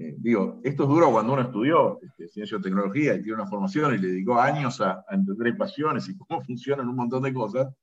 eh, 0.00 0.14
digo, 0.16 0.60
esto 0.62 0.84
es 0.84 0.88
duro 0.88 1.10
cuando 1.10 1.32
uno 1.32 1.42
estudió 1.42 1.98
este, 2.00 2.28
ciencia 2.28 2.56
o 2.56 2.60
tecnología 2.60 3.14
y 3.14 3.22
tiene 3.22 3.34
una 3.34 3.48
formación 3.48 3.94
y 3.94 3.98
le 3.98 4.08
dedicó 4.08 4.40
años 4.40 4.80
a, 4.80 5.04
entender 5.10 5.56
pasiones 5.56 6.08
y 6.08 6.16
cómo 6.16 6.40
funcionan 6.46 6.88
un 6.88 6.94
montón 6.94 7.24
de 7.24 7.34
cosas, 7.34 7.74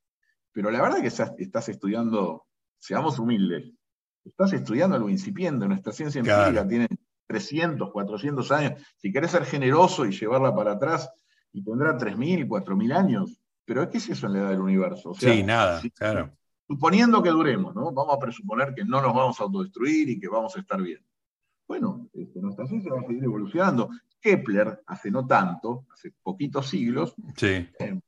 pero 0.53 0.71
la 0.71 0.81
verdad 0.81 1.03
es 1.03 1.13
que 1.13 1.43
estás 1.43 1.67
estudiando, 1.67 2.45
seamos 2.79 3.19
humildes, 3.19 3.73
estás 4.23 4.53
estudiando 4.53 4.95
algo 4.95 5.09
incipiente, 5.09 5.67
nuestra 5.67 5.91
ciencia 5.91 6.19
empírica 6.19 6.65
tiene 6.65 6.87
300, 7.27 7.91
400 7.91 8.51
años, 8.53 8.81
si 8.95 9.11
querés 9.11 9.31
ser 9.31 9.43
generoso 9.43 10.05
y 10.05 10.11
llevarla 10.11 10.55
para 10.55 10.73
atrás, 10.73 11.11
y 11.51 11.65
tendrá 11.65 11.97
3.000, 11.97 12.47
4.000 12.47 12.95
años, 12.95 13.41
pero 13.65 13.89
¿qué 13.89 13.97
es 13.97 14.07
eso 14.07 14.27
en 14.27 14.33
la 14.33 14.39
edad 14.39 14.49
del 14.51 14.61
universo? 14.61 15.13
sí, 15.15 15.43
nada, 15.43 15.81
claro. 15.93 16.31
Suponiendo 16.65 17.21
que 17.21 17.29
duremos, 17.29 17.75
¿no? 17.75 17.91
Vamos 17.91 18.15
a 18.15 18.19
presuponer 18.19 18.73
que 18.73 18.85
no 18.85 19.01
nos 19.01 19.13
vamos 19.13 19.39
a 19.39 19.43
autodestruir 19.43 20.09
y 20.09 20.19
que 20.19 20.29
vamos 20.29 20.55
a 20.55 20.61
estar 20.61 20.81
bien. 20.81 21.05
Bueno, 21.67 22.07
este, 22.13 22.39
nuestra 22.41 22.67
ciencia 22.67 22.93
va 22.93 22.99
a 23.01 23.07
seguir 23.07 23.23
evolucionando. 23.23 23.89
Kepler, 24.21 24.81
hace 24.87 25.11
no 25.11 25.25
tanto, 25.25 25.85
hace 25.93 26.11
poquitos 26.23 26.67
siglos, 26.67 27.13
sí. 27.35 27.67
Eh, 27.79 27.99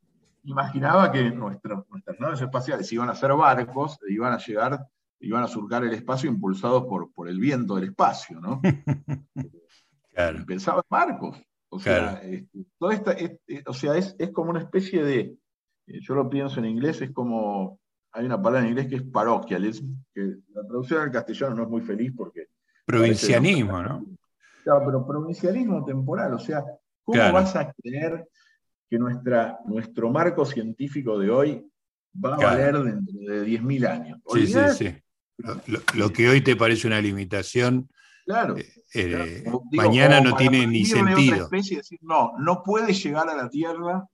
imaginaba 0.44 1.12
que 1.12 1.30
nuestras 1.30 1.84
naves 2.18 2.40
espaciales 2.40 2.92
iban 2.92 3.10
a 3.10 3.14
ser 3.14 3.32
barcos, 3.34 3.98
e 4.08 4.12
iban 4.12 4.32
a 4.32 4.38
llegar, 4.38 4.86
iban 5.20 5.42
a 5.42 5.48
surcar 5.48 5.84
el 5.84 5.92
espacio 5.92 6.30
impulsados 6.30 6.84
por, 6.84 7.12
por 7.12 7.28
el 7.28 7.38
viento 7.38 7.74
del 7.76 7.90
espacio, 7.90 8.40
¿no? 8.40 8.60
Pensaba 10.46 10.78
en 10.78 10.88
barcos. 10.88 11.40
O 11.70 11.78
sea, 11.78 12.20
este, 12.22 13.24
es, 13.46 13.62
o 13.66 13.74
sea 13.74 13.96
es, 13.96 14.16
como 14.32 14.50
una 14.50 14.60
especie 14.60 15.04
de, 15.04 15.36
eh, 15.86 16.00
yo 16.00 16.14
lo 16.14 16.28
pienso 16.30 16.60
en 16.60 16.66
inglés, 16.66 17.02
es 17.02 17.10
como, 17.12 17.78
hay 18.12 18.24
una 18.24 18.40
palabra 18.40 18.60
en 18.60 18.68
inglés 18.68 18.88
que 18.88 18.96
es 18.96 19.02
parochialism, 19.02 19.92
que 20.14 20.38
la 20.54 20.66
traducción 20.66 21.02
al 21.02 21.12
castellano 21.12 21.54
no 21.56 21.62
es 21.64 21.68
muy 21.68 21.82
feliz 21.82 22.12
porque... 22.16 22.47
Provincianismo, 22.88 23.82
¿no? 23.82 24.06
Claro, 24.64 24.82
pero 24.86 25.06
provincialismo 25.06 25.84
temporal, 25.84 26.32
o 26.32 26.38
sea, 26.38 26.64
¿cómo 27.04 27.32
vas 27.32 27.54
a 27.54 27.70
creer 27.70 28.26
que 28.88 28.98
nuestra, 28.98 29.58
nuestro 29.66 30.10
marco 30.10 30.46
científico 30.46 31.18
de 31.18 31.30
hoy 31.30 31.70
va 32.24 32.34
a 32.34 32.38
valer 32.38 32.78
dentro 32.78 33.14
de 33.20 33.44
10.000 33.44 33.86
años? 33.86 34.20
Sí, 34.32 34.46
sí, 34.46 34.58
sí. 34.74 34.94
Lo, 35.94 36.10
que 36.10 36.30
hoy 36.30 36.40
te 36.40 36.56
parece 36.56 36.86
una 36.86 37.00
limitación, 37.02 37.90
claro, 38.24 38.56
eh, 38.56 38.72
eh, 38.94 39.44
mañana 39.72 40.22
no 40.22 40.34
tiene 40.34 40.66
ni 40.66 40.86
sentido. 40.86 41.44
Especie, 41.44 41.76
decir, 41.76 41.98
no, 42.00 42.32
no 42.38 42.62
puede 42.62 42.94
llegar 42.94 43.28
a 43.28 43.36
la 43.36 43.50
Tierra 43.50 44.08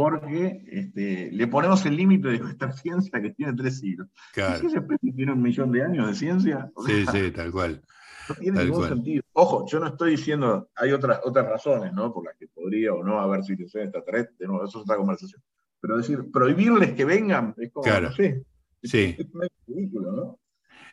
porque 0.00 0.62
este, 0.66 1.30
le 1.30 1.46
ponemos 1.46 1.84
el 1.84 1.94
límite 1.94 2.28
de 2.28 2.38
nuestra 2.38 2.72
ciencia 2.72 3.20
que 3.20 3.30
tiene 3.30 3.52
tres 3.52 3.80
siglos. 3.80 4.08
Claro. 4.32 4.66
Esa 4.66 4.78
especie 4.78 5.12
tiene 5.12 5.32
un 5.32 5.42
millón 5.42 5.70
de 5.72 5.82
años 5.82 6.08
de 6.08 6.14
ciencia. 6.14 6.70
Sí, 6.86 7.04
sí, 7.12 7.30
tal 7.30 7.52
cual. 7.52 7.82
No 8.28 8.34
tiene 8.36 8.64
ningún 8.64 8.88
sentido. 8.88 9.22
Ojo, 9.34 9.66
yo 9.68 9.78
no 9.78 9.88
estoy 9.88 10.12
diciendo, 10.12 10.70
hay 10.74 10.92
otras, 10.92 11.20
otras 11.24 11.46
razones, 11.46 11.92
¿no? 11.92 12.12
Por 12.12 12.24
las 12.24 12.36
que 12.36 12.46
podría 12.48 12.94
o 12.94 13.04
no 13.04 13.20
haber 13.20 13.44
situaciones 13.44 13.88
extraterrestres, 13.88 14.38
de 14.38 14.46
nuevo, 14.46 14.64
eso 14.64 14.78
es 14.78 14.84
otra 14.84 14.96
conversación. 14.96 15.42
Pero 15.80 15.96
decir, 15.98 16.30
prohibirles 16.32 16.92
que 16.92 17.04
vengan 17.04 17.54
es 17.58 17.70
como, 17.72 17.84
claro. 17.84 18.08
no 18.08 18.14
sé, 18.14 18.42
sí. 18.82 19.16
es, 19.18 19.26
ridículo, 19.66 20.12
¿no? 20.12 20.40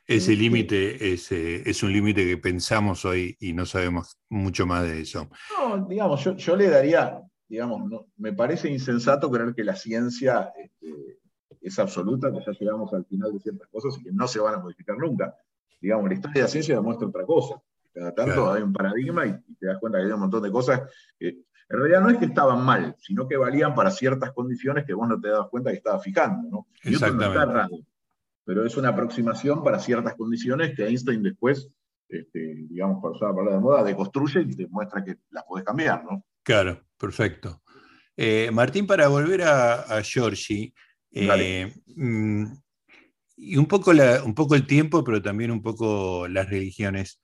Ese 0.05 0.35
límite 0.35 1.13
es, 1.13 1.31
eh, 1.33 1.63
es, 1.65 1.83
un 1.83 1.91
límite 1.91 2.25
que 2.25 2.37
pensamos 2.37 3.03
hoy 3.03 3.35
y 3.41 3.51
no 3.51 3.65
sabemos 3.65 4.17
mucho 4.29 4.65
más 4.65 4.83
de 4.83 5.01
eso. 5.01 5.29
No, 5.57 5.85
digamos, 5.85 6.23
yo, 6.23 6.35
yo 6.37 6.55
le 6.55 6.69
daría, 6.69 7.21
digamos, 7.47 7.89
no, 7.89 8.07
me 8.17 8.33
parece 8.33 8.69
insensato 8.69 9.31
creer 9.31 9.53
que 9.53 9.63
la 9.63 9.75
ciencia 9.75 10.51
este, 10.57 11.19
es 11.61 11.79
absoluta, 11.79 12.31
que 12.31 12.39
ya 12.45 12.51
llegamos 12.59 12.93
al 12.93 13.05
final 13.05 13.33
de 13.33 13.39
ciertas 13.39 13.67
cosas 13.69 13.97
y 13.99 14.03
que 14.03 14.11
no 14.11 14.27
se 14.27 14.39
van 14.39 14.55
a 14.55 14.59
modificar 14.59 14.97
nunca. 14.97 15.35
Digamos, 15.79 16.07
la 16.07 16.15
historia 16.15 16.35
de 16.35 16.41
la 16.41 16.47
ciencia 16.47 16.75
demuestra 16.75 17.07
otra 17.07 17.25
cosa. 17.25 17.61
Cada 17.93 18.13
tanto 18.13 18.51
hay 18.51 18.61
un 18.61 18.73
paradigma 18.73 19.25
y, 19.25 19.33
te 19.55 19.67
das 19.67 19.79
cuenta 19.79 19.97
que 19.97 20.05
hay 20.05 20.11
un 20.11 20.19
montón 20.19 20.43
de 20.43 20.51
cosas 20.51 20.81
que 21.17 21.29
en 21.69 21.79
realidad 21.79 22.01
no 22.01 22.09
es 22.09 22.17
que 22.17 22.25
estaban 22.25 22.63
mal, 22.63 22.95
sino 22.99 23.27
que 23.27 23.35
valían 23.35 23.75
para 23.75 23.91
ciertas 23.91 24.31
condiciones 24.31 24.85
que 24.85 24.93
vos 24.93 25.07
no 25.07 25.19
te 25.19 25.29
dabas 25.29 25.49
cuenta 25.49 25.71
que 25.71 25.77
estabas 25.77 26.03
fijando. 26.03 26.49
¿no? 26.49 26.67
Y 26.83 26.93
Exactamente. 26.93 27.85
pero 28.45 28.65
es 28.65 28.77
una 28.77 28.89
aproximación 28.89 29.63
para 29.63 29.79
ciertas 29.79 30.15
condiciones 30.15 30.75
que 30.75 30.87
Einstein 30.87 31.23
después, 31.23 31.69
este, 32.07 32.67
digamos, 32.69 33.01
para 33.01 33.15
usar 33.15 33.29
la 33.29 33.35
palabra 33.35 33.55
de 33.55 33.61
moda, 33.61 33.83
deconstruye 33.83 34.41
y 34.41 34.55
te 34.55 34.67
muestra 34.67 35.03
que 35.03 35.17
las 35.31 35.43
podés 35.43 35.65
cambiar. 35.65 36.05
¿no? 36.05 36.23
Claro, 36.47 36.81
perfecto. 36.97 37.61
Eh, 38.15 38.49
Martín, 38.53 38.87
para 38.87 39.09
volver 39.09 39.41
a, 39.41 39.81
a 39.81 40.01
Giorgi, 40.01 40.73
eh, 41.11 41.73
mm, 41.87 42.45
y 43.35 43.57
un 43.57 43.65
poco, 43.65 43.91
un 44.23 44.33
poco 44.33 44.55
el 44.55 44.65
tiempo, 44.65 45.03
pero 45.03 45.21
también 45.21 45.51
un 45.51 45.61
poco 45.61 46.25
las 46.29 46.49
religiones. 46.49 47.21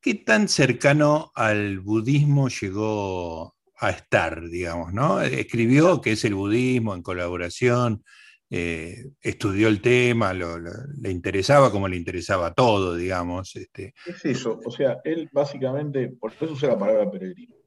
¿Qué 0.00 0.14
tan 0.14 0.48
cercano 0.48 1.30
al 1.36 1.78
budismo 1.78 2.48
llegó 2.48 3.54
a 3.76 3.90
estar, 3.90 4.48
digamos, 4.48 4.92
¿no? 4.92 5.20
Escribió 5.20 6.00
que 6.00 6.12
es 6.12 6.24
el 6.24 6.34
budismo 6.34 6.96
en 6.96 7.02
colaboración, 7.02 8.02
eh, 8.50 8.96
estudió 9.20 9.68
el 9.68 9.80
tema, 9.80 10.34
le 10.34 11.10
interesaba 11.12 11.70
como 11.70 11.86
le 11.86 11.96
interesaba 11.96 12.52
todo, 12.52 12.96
digamos. 12.96 13.54
Este. 13.54 13.94
Es 14.04 14.24
eso, 14.24 14.58
o 14.66 14.72
sea, 14.72 14.98
él 15.04 15.30
básicamente, 15.32 16.08
por 16.08 16.32
eso 16.32 16.52
usa 16.52 16.70
la 16.70 16.78
palabra 16.80 17.08
peregrino. 17.08 17.59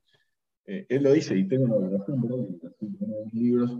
Eh, 0.65 0.85
él 0.89 1.03
lo 1.03 1.11
dice, 1.11 1.37
y 1.37 1.47
tengo 1.47 1.75
una 1.75 1.87
relación, 1.87 2.21
en 2.79 3.11
los 3.11 3.33
libros, 3.33 3.79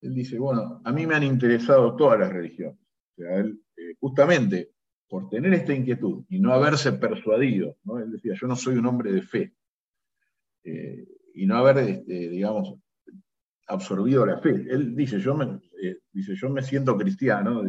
él 0.00 0.14
dice, 0.14 0.38
bueno, 0.38 0.80
a 0.84 0.92
mí 0.92 1.06
me 1.06 1.14
han 1.14 1.22
interesado 1.22 1.96
todas 1.96 2.18
las 2.18 2.32
religiones. 2.32 2.78
O 3.16 3.22
sea, 3.22 3.36
él, 3.36 3.60
eh, 3.76 3.94
justamente 4.00 4.72
por 5.08 5.28
tener 5.28 5.52
esta 5.54 5.74
inquietud 5.74 6.24
y 6.28 6.40
no 6.40 6.52
haberse 6.52 6.92
persuadido, 6.92 7.76
¿no? 7.84 7.98
él 7.98 8.10
decía, 8.10 8.34
yo 8.34 8.46
no 8.46 8.56
soy 8.56 8.76
un 8.76 8.86
hombre 8.86 9.12
de 9.12 9.22
fe, 9.22 9.54
eh, 10.64 11.06
y 11.34 11.46
no 11.46 11.56
haber, 11.56 11.78
este, 11.78 12.28
digamos, 12.30 12.74
absorbido 13.66 14.24
la 14.24 14.38
fe. 14.38 14.50
Él 14.50 14.94
dice, 14.94 15.18
yo 15.20 15.34
me, 15.34 15.60
dice, 16.12 16.34
yo 16.34 16.48
me 16.48 16.62
siento 16.62 16.96
cristiano, 16.96 17.62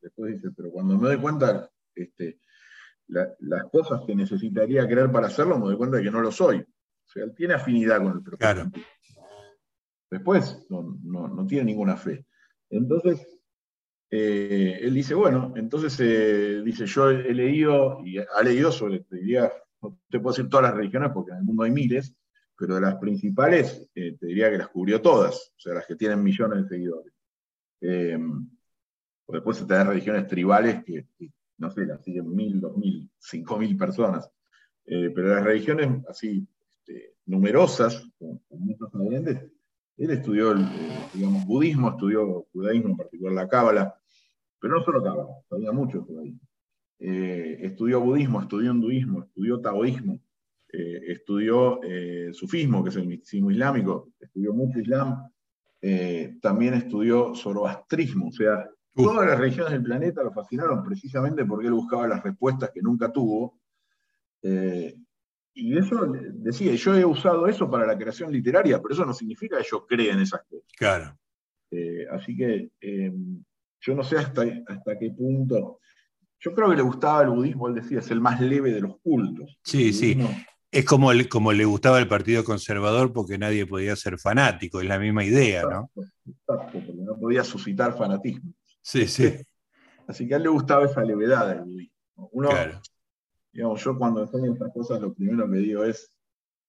después 0.00 0.34
dice, 0.34 0.50
pero 0.56 0.70
cuando 0.70 0.98
me 0.98 1.08
doy 1.08 1.18
cuenta 1.18 1.70
este, 1.94 2.40
las 3.08 3.64
cosas 3.70 4.02
que 4.06 4.14
necesitaría 4.14 4.86
creer 4.86 5.10
para 5.10 5.26
hacerlo, 5.26 5.58
me 5.58 5.66
doy 5.66 5.76
cuenta 5.76 5.98
de 5.98 6.04
que 6.04 6.10
no 6.10 6.20
lo 6.20 6.30
soy. 6.30 6.64
O 7.08 7.10
sea, 7.10 7.24
él 7.24 7.34
tiene 7.34 7.54
afinidad 7.54 8.02
con 8.02 8.22
el 8.24 8.38
Claro. 8.38 8.70
Después 10.10 10.66
no, 10.70 10.98
no 11.02 11.46
tiene 11.46 11.64
ninguna 11.64 11.96
fe. 11.96 12.24
Entonces, 12.70 13.26
eh, 14.10 14.78
él 14.82 14.94
dice, 14.94 15.14
bueno, 15.14 15.52
entonces 15.56 15.98
eh, 16.00 16.62
dice, 16.64 16.86
yo 16.86 17.10
he, 17.10 17.34
leído, 17.34 18.00
y 18.04 18.18
ha 18.18 18.42
leído 18.42 18.72
sobre, 18.72 19.00
te 19.00 19.16
diría, 19.16 19.52
no 19.82 19.98
te 20.08 20.18
puedo 20.18 20.34
decir 20.34 20.48
todas 20.48 20.66
las 20.66 20.74
religiones 20.74 21.10
porque 21.12 21.32
en 21.32 21.38
el 21.38 21.44
mundo 21.44 21.64
hay 21.64 21.70
miles, 21.70 22.14
pero 22.56 22.76
de 22.76 22.80
las 22.80 22.96
principales, 22.96 23.88
eh, 23.94 24.16
te 24.18 24.26
diría 24.26 24.50
que 24.50 24.58
las 24.58 24.68
cubrió 24.68 25.00
todas, 25.00 25.52
o 25.56 25.60
sea, 25.60 25.74
las 25.74 25.86
que 25.86 25.96
tienen 25.96 26.22
millones 26.22 26.62
de 26.62 26.68
seguidores. 26.68 27.12
después 29.28 29.58
se 29.58 29.66
te 29.66 29.74
dan 29.74 29.88
religiones 29.88 30.26
tribales 30.26 30.82
que, 30.84 31.06
no 31.58 31.70
sé, 31.70 31.84
las 31.84 32.02
siguen 32.02 32.34
mil, 32.34 32.60
dos 32.60 32.76
mil, 32.76 33.10
cinco 33.18 33.58
mil 33.58 33.76
personas. 33.76 34.30
pero 34.84 35.34
las 35.34 35.44
religiones 35.44 36.02
así 36.08 36.48
este, 36.88 37.14
numerosas, 37.26 38.10
con, 38.18 38.40
muchos 38.50 38.94
adherentes, 38.94 39.50
él 39.96 40.10
estudió 40.10 40.52
el 40.52 40.66
digamos, 41.12 41.44
budismo, 41.44 41.90
estudió 41.90 42.46
judaísmo, 42.52 42.90
en 42.90 42.96
particular 42.96 43.34
la 43.34 43.48
cábala, 43.48 43.94
pero 44.60 44.74
no 44.74 44.82
solo 44.82 45.02
Cábala, 45.02 45.28
sabía 45.48 45.72
mucho 45.72 46.06
ahí. 46.20 46.36
Eh, 47.00 47.58
estudió 47.62 48.00
budismo, 48.00 48.40
estudió 48.40 48.72
hinduismo, 48.72 49.22
estudió 49.22 49.60
taoísmo, 49.60 50.20
eh, 50.72 51.00
estudió 51.08 51.80
eh, 51.82 52.30
sufismo, 52.32 52.82
que 52.82 52.90
es 52.90 52.96
el 52.96 53.06
misticismo 53.06 53.50
islámico, 53.50 54.10
estudió 54.18 54.52
mucho 54.52 54.80
islam, 54.80 55.30
también 56.42 56.74
estudió 56.74 57.36
zoroastrismo, 57.36 58.28
o 58.28 58.32
sea, 58.32 58.68
todas 58.96 59.24
las 59.28 59.38
religiones 59.38 59.72
del 59.72 59.84
planeta 59.84 60.24
lo 60.24 60.32
fascinaron 60.32 60.82
precisamente 60.82 61.44
porque 61.44 61.68
él 61.68 61.72
buscaba 61.72 62.08
las 62.08 62.20
respuestas 62.20 62.72
que 62.74 62.82
nunca 62.82 63.12
tuvo. 63.12 63.60
Y 65.58 65.76
eso 65.76 66.06
decía, 66.34 66.72
yo 66.74 66.94
he 66.94 67.04
usado 67.04 67.48
eso 67.48 67.68
para 67.68 67.84
la 67.84 67.98
creación 67.98 68.32
literaria, 68.32 68.80
pero 68.80 68.94
eso 68.94 69.04
no 69.04 69.12
significa 69.12 69.58
que 69.58 69.66
yo 69.68 69.84
crea 69.84 70.14
en 70.14 70.20
esas 70.20 70.42
cosas. 70.48 70.68
Claro. 70.76 71.18
así 72.12 72.36
que 72.36 72.70
yo 73.80 73.94
no 73.94 74.04
sé 74.04 74.18
hasta, 74.18 74.42
hasta 74.68 74.98
qué 74.98 75.10
punto. 75.10 75.80
Yo 76.38 76.54
creo 76.54 76.70
que 76.70 76.76
le 76.76 76.82
gustaba 76.82 77.22
el 77.22 77.30
budismo, 77.30 77.66
él 77.66 77.74
decía, 77.74 77.98
es 77.98 78.10
el 78.12 78.20
más 78.20 78.40
leve 78.40 78.72
de 78.72 78.80
los 78.80 78.98
cultos. 79.00 79.58
Sí, 79.64 79.92
sí. 79.92 80.16
Es 80.70 80.84
como, 80.84 81.10
como 81.28 81.52
le 81.52 81.64
gustaba 81.64 81.98
el 81.98 82.06
Partido 82.06 82.44
Conservador 82.44 83.12
porque 83.12 83.36
nadie 83.36 83.66
podía 83.66 83.96
ser 83.96 84.16
fanático, 84.18 84.80
es 84.80 84.86
la 84.86 85.00
misma 85.00 85.24
idea, 85.24 85.62
¿no? 85.62 85.90
Exacto, 85.96 86.78
porque 86.86 86.92
no 86.94 87.18
podía 87.18 87.42
suscitar 87.42 87.96
fanatismo. 87.98 88.52
Sí, 88.80 89.08
sí. 89.08 89.34
Así 90.06 90.28
que 90.28 90.34
a 90.34 90.36
él 90.36 90.44
le 90.44 90.50
gustaba 90.50 90.86
esa 90.86 91.02
levedad 91.02 91.48
del 91.48 91.62
budismo. 91.62 92.30
Uno, 92.32 92.50
digamos, 93.58 93.82
yo 93.82 93.98
cuando 93.98 94.22
enseño 94.22 94.52
estas 94.52 94.72
cosas, 94.72 95.00
lo 95.00 95.12
primero 95.12 95.50
que 95.50 95.58
digo 95.58 95.82
es 95.82 96.12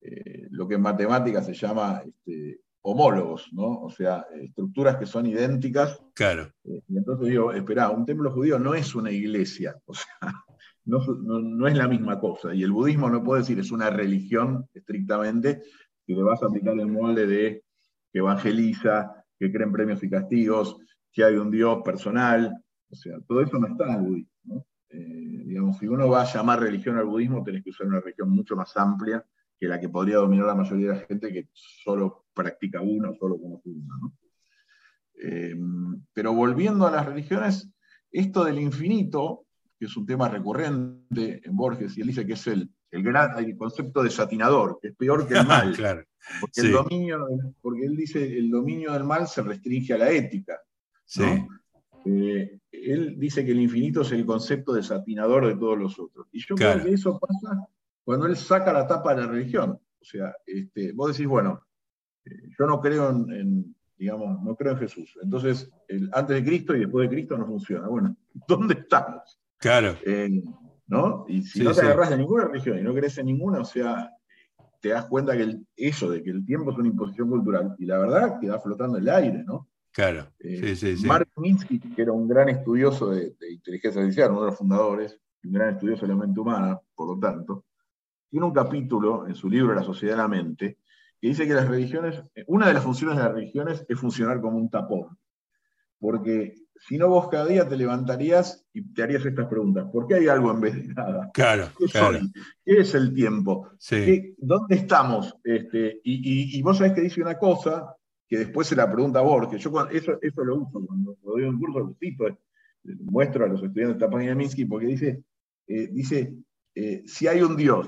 eh, 0.02 0.48
lo 0.50 0.68
que 0.68 0.74
en 0.74 0.82
matemáticas 0.82 1.46
se 1.46 1.54
llama 1.54 2.02
este, 2.04 2.62
homólogos, 2.82 3.48
¿no? 3.54 3.84
O 3.84 3.92
sea, 3.92 4.26
estructuras 4.42 4.98
que 4.98 5.06
son 5.06 5.28
idénticas. 5.28 6.04
Claro. 6.16 6.52
Eh, 6.64 6.82
y 6.88 6.98
entonces 6.98 7.28
digo, 7.28 7.54
espera, 7.54 7.92
un 7.92 8.08
templo 8.08 8.32
judío 8.32 8.58
no 8.58 8.74
es 8.74 8.96
una 8.96 9.12
iglesia, 9.12 9.80
o 9.86 9.94
sea, 9.94 10.12
no, 10.86 11.68
es 11.68 11.78
la 11.78 11.88
misma 11.88 12.20
cosa. 12.20 12.56
Y 12.56 12.64
el 12.64 12.72
budismo 12.72 13.08
no 13.08 13.24
puede 13.24 13.42
decir 13.42 13.60
es 13.60 13.70
una 13.70 13.92
religión 13.92 14.68
estrictamente, 14.74 15.62
que 16.08 16.16
le 16.16 16.24
vas 16.24 16.42
a 16.42 16.48
aplicar 16.48 16.74
el 16.74 16.88
molde 16.88 17.28
de 17.28 17.64
que 18.12 18.18
evangeliza, 18.18 19.24
que 19.38 19.52
creen 19.52 19.72
premios 19.72 20.02
y 20.02 20.10
castigos, 20.10 20.76
que 21.14 21.24
hay 21.24 21.36
un 21.36 21.52
Dios 21.52 21.84
personal. 21.86 22.52
O 22.90 22.96
sea, 22.96 23.20
todo 23.28 23.42
eso 23.42 23.60
no 23.60 23.68
está 23.68 23.86
en 23.86 23.94
el 23.94 24.02
budismo. 24.02 24.32
¿no? 24.46 24.66
Eh, 24.90 25.19
digamos, 25.70 25.78
si 25.78 25.88
uno 25.88 26.10
va 26.10 26.22
a 26.22 26.34
llamar 26.34 26.60
religión 26.60 26.98
al 26.98 27.06
budismo, 27.06 27.44
tenés 27.44 27.64
que 27.64 27.70
usar 27.70 27.88
una 27.88 28.00
religión 28.00 28.30
mucho 28.30 28.56
más 28.56 28.76
amplia 28.78 29.24
que 29.60 29.68
la 29.68 29.80
que 29.80 29.90
podría 29.90 30.18
dominar 30.18 30.46
la 30.46 30.56
mayoría 30.56 30.90
de 30.90 31.00
la 31.00 31.06
gente 31.06 31.34
que 31.34 31.50
solo 31.54 32.28
practica 32.34 32.82
uno, 32.82 33.14
solo 33.16 33.38
conoce 33.40 33.70
uno. 33.70 34.14
Eh, 35.22 35.56
pero 36.14 36.34
volviendo 36.34 36.88
a 36.88 36.92
las 36.92 37.06
religiones, 37.06 37.70
esto 38.10 38.46
del 38.46 38.60
infinito, 38.60 39.46
que 39.78 39.86
es 39.86 39.98
un 39.98 40.06
tema 40.06 40.30
recurrente 40.30 41.42
en 41.44 41.56
Borges, 41.56 41.98
y 41.98 42.02
él 42.02 42.08
dice 42.08 42.26
que 42.26 42.34
es 42.34 42.48
el, 42.48 42.70
el, 42.92 43.04
gran, 43.04 43.38
el 43.38 43.58
concepto 43.58 44.02
de 44.02 44.10
satinador, 44.10 44.80
que 44.82 44.90
es 44.90 44.96
peor 44.96 45.28
que 45.28 45.34
el 45.38 45.48
mal. 45.48 45.76
porque, 46.40 46.62
el 46.62 46.72
dominio, 46.72 47.28
porque 47.62 47.86
él 47.86 47.98
dice 47.98 48.38
el 48.38 48.50
dominio 48.50 48.94
del 48.94 49.04
mal 49.04 49.28
se 49.28 49.42
restringe 49.42 49.94
a 49.94 49.98
la 49.98 50.10
ética. 50.10 50.58
Eh, 52.06 52.60
él 52.72 53.16
dice 53.18 53.46
que 53.46 53.52
el 53.52 53.62
infinito 53.62 54.02
es 54.02 54.12
el 54.12 54.26
concepto 54.26 54.74
desatinador 54.74 55.48
de 55.48 55.56
todos 55.56 55.78
los 55.78 56.00
otros. 56.00 56.28
Y 56.32 56.40
yo 56.40 56.56
creo 56.56 56.84
que 56.84 56.94
eso 56.94 57.20
pasa 57.20 57.68
cuando 58.04 58.26
él 58.26 58.36
saca 58.36 58.74
la 58.74 58.88
tapa 58.88 59.14
de 59.14 59.22
la 59.22 59.28
religión. 59.28 59.72
O 59.72 60.06
sea, 60.06 60.34
este, 60.46 60.94
vos 60.94 61.12
decís, 61.12 61.28
bueno, 61.28 61.66
eh, 62.26 62.50
yo 62.58 62.66
no 62.66 62.80
creo 62.80 63.10
en, 63.10 63.76
digamos, 63.98 64.42
no 64.42 64.56
creo 64.56 64.74
en 64.74 64.80
Jesús. 64.80 65.18
Entonces, 65.22 65.70
el 65.88 66.10
antes 66.14 66.36
de 66.36 66.44
Cristo 66.44 66.76
y 66.76 66.80
después 66.80 67.10
de 67.10 67.16
Cristo 67.16 67.38
no 67.38 67.46
funciona. 67.46 67.88
Bueno, 67.88 68.16
¿dónde 68.48 68.76
estamos? 68.76 69.40
Claro. 69.58 69.98
Eh, 70.06 70.42
¿No? 70.88 71.26
Y 71.28 71.44
si 71.44 71.62
no 71.62 71.72
te 71.72 71.82
agarras 71.82 72.10
de 72.10 72.18
ninguna 72.18 72.46
religión 72.46 72.80
y 72.80 72.82
no 72.82 72.96
crees 72.96 73.18
en 73.20 73.28
ninguna, 73.28 73.60
o 73.60 73.66
sea, 73.66 74.10
te 74.82 74.90
das 74.90 75.06
cuenta 75.06 75.38
que 75.38 75.60
eso 75.76 76.10
de 76.10 76.24
que 76.24 76.32
el 76.32 76.46
tiempo 76.46 76.72
es 76.72 76.78
una 76.78 76.88
imposición 76.88 77.30
cultural, 77.30 77.76
y 77.78 77.86
la 77.86 78.00
verdad 78.00 78.40
queda 78.40 78.58
flotando 78.60 78.98
en 78.98 79.04
el 79.04 79.10
aire, 79.10 79.44
¿no? 79.44 79.68
Claro. 79.92 80.32
Eh, 80.40 80.76
sí, 80.76 80.98
sí, 80.98 81.06
Mark 81.06 81.30
Minsky, 81.36 81.80
que 81.80 82.02
era 82.02 82.12
un 82.12 82.28
gran 82.28 82.50
estudioso 82.50 83.10
de, 83.10 83.34
inteligencia 83.50 84.02
artificial, 84.02 84.32
uno 84.32 84.42
de 84.42 84.48
los 84.48 84.58
fundadores, 84.58 85.20
un 85.44 85.52
gran 85.52 85.74
estudioso 85.74 86.04
de 86.04 86.10
la 86.10 86.16
mente 86.16 86.40
humana, 86.40 86.80
por 86.96 87.16
lo 87.16 87.20
tanto, 87.20 87.66
tiene 88.30 88.46
un 88.46 88.54
capítulo 88.54 89.28
en 89.28 89.36
su 89.36 89.50
libro 89.50 89.74
La 89.74 89.84
sociedad 89.84 90.14
de 90.14 90.22
la 90.22 90.28
mente, 90.28 90.78
que 91.20 91.28
dice 91.28 91.48
que 91.48 91.54
las 91.54 91.68
religiones, 91.68 92.24
una 92.48 92.68
de 92.68 92.74
las 92.74 92.84
funciones 92.84 93.18
de 93.18 93.24
las 93.24 93.34
religiones 93.34 93.86
es 93.88 94.00
funcionar 94.00 94.40
como 94.40 94.58
un 94.58 94.70
tapón. 94.70 95.18
Porque 96.00 96.54
si 96.88 96.98
no 96.98 97.10
vos 97.10 97.28
cada 97.30 97.46
día 97.46 97.68
te 97.68 97.76
levantarías 97.76 98.66
y 98.74 98.94
te 98.94 99.04
harías 99.04 99.26
estas 99.26 99.48
preguntas. 99.48 99.88
¿Por 99.92 100.08
qué 100.08 100.16
hay 100.16 100.28
algo 100.28 100.52
en 100.52 100.62
vez 100.62 100.76
de 100.76 100.94
nada? 100.94 101.30
Claro, 101.34 101.70
¿Qué, 101.78 101.86
claro. 101.86 102.20
¿Qué 102.64 102.80
es 102.80 102.96
el 102.96 103.14
tiempo? 103.14 103.70
¿Dónde 104.38 104.76
estamos? 104.76 105.36
Este, 105.44 106.00
y, 106.04 106.62
vos 106.62 106.78
sabés 106.78 106.94
que 106.94 107.02
dice 107.02 107.22
una 107.22 107.38
cosa 107.38 107.96
que 108.30 108.38
después 108.38 108.68
se 108.68 108.76
la 108.76 108.90
pregunta 108.90 109.20
a 109.20 109.24
Borges. 109.24 109.62
Yo 109.62 109.72
eso, 109.90 110.20
eso 110.22 110.44
lo 110.44 110.58
uso 110.58 110.86
cuando 110.86 111.18
doy 111.24 111.44
un 111.44 111.60
curso, 111.60 111.80
lo 111.80 111.96
cito, 112.00 112.28
eh, 112.28 112.38
muestro 112.84 113.44
a 113.44 113.48
los 113.48 113.64
estudiantes 113.64 114.00
de 114.00 114.08
página 114.08 114.30
de 114.30 114.36
Minsky, 114.36 114.66
porque 114.66 114.86
dice, 114.86 115.24
eh, 115.68 115.88
dice 115.92 116.36
eh, 116.76 117.04
si 117.08 117.28
hay 117.28 117.42
un 117.42 117.58
Dios, 117.58 117.88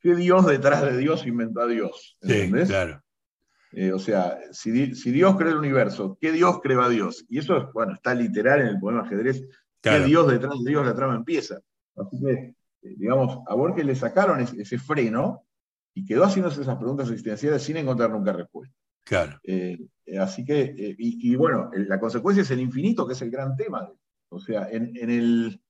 ¿qué 0.00 0.16
Dios 0.16 0.44
detrás 0.44 0.82
de 0.82 0.96
Dios 0.98 1.24
inventó 1.24 1.60
a 1.60 1.68
Dios? 1.68 2.18
¿Entendés? 2.20 2.66
Sí, 2.66 2.74
claro. 2.74 3.02
o 3.94 3.98
sea, 4.00 4.38
si, 4.50 4.72
Dios 4.72 5.36
crea 5.36 5.52
el 5.52 5.58
universo, 5.58 6.18
¿qué 6.20 6.32
Dios 6.32 6.60
crea 6.60 6.84
a 6.84 6.88
Dios? 6.88 7.24
Y 7.28 7.38
eso, 7.38 7.70
bueno, 7.72 7.94
está 7.94 8.12
literal 8.12 8.62
en 8.62 8.66
el 8.66 8.80
poema 8.80 9.02
ajedrez, 9.02 9.46
¿qué 9.80 10.00
Dios 10.00 10.28
detrás 10.28 10.58
de 10.64 10.70
Dios 10.70 10.84
la 10.84 10.94
trama 10.94 11.14
empieza? 11.14 11.60
Así 11.94 12.20
que, 12.20 12.54
digamos, 12.82 13.38
a 13.46 13.54
Borges 13.54 13.86
le 13.86 13.94
sacaron 13.94 14.40
ese 14.40 14.78
freno 14.78 15.44
y 15.94 16.04
quedó 16.04 16.24
haciéndose 16.24 16.60
esas 16.60 16.76
preguntas 16.76 17.08
existenciales 17.08 17.62
sin 17.62 17.76
encontrar 17.76 18.10
nunca 18.10 18.32
respuesta. 18.32 18.74
Claro. 19.06 19.38
Eh, 19.44 19.78
eh, 20.04 20.18
así 20.18 20.44
que, 20.44 20.62
eh, 20.76 20.96
y, 20.98 21.36
bueno, 21.36 21.70
la 21.72 22.00
consecuencia 22.00 22.42
es 22.42 22.50
el 22.50 22.60
infinito, 22.60 23.06
que 23.06 23.12
es 23.12 23.22
el 23.22 23.30
gran 23.30 23.56
tema. 23.56 23.88
O 24.28 24.40
sea, 24.40 24.68
en, 24.68 24.90
el, 24.96 25.60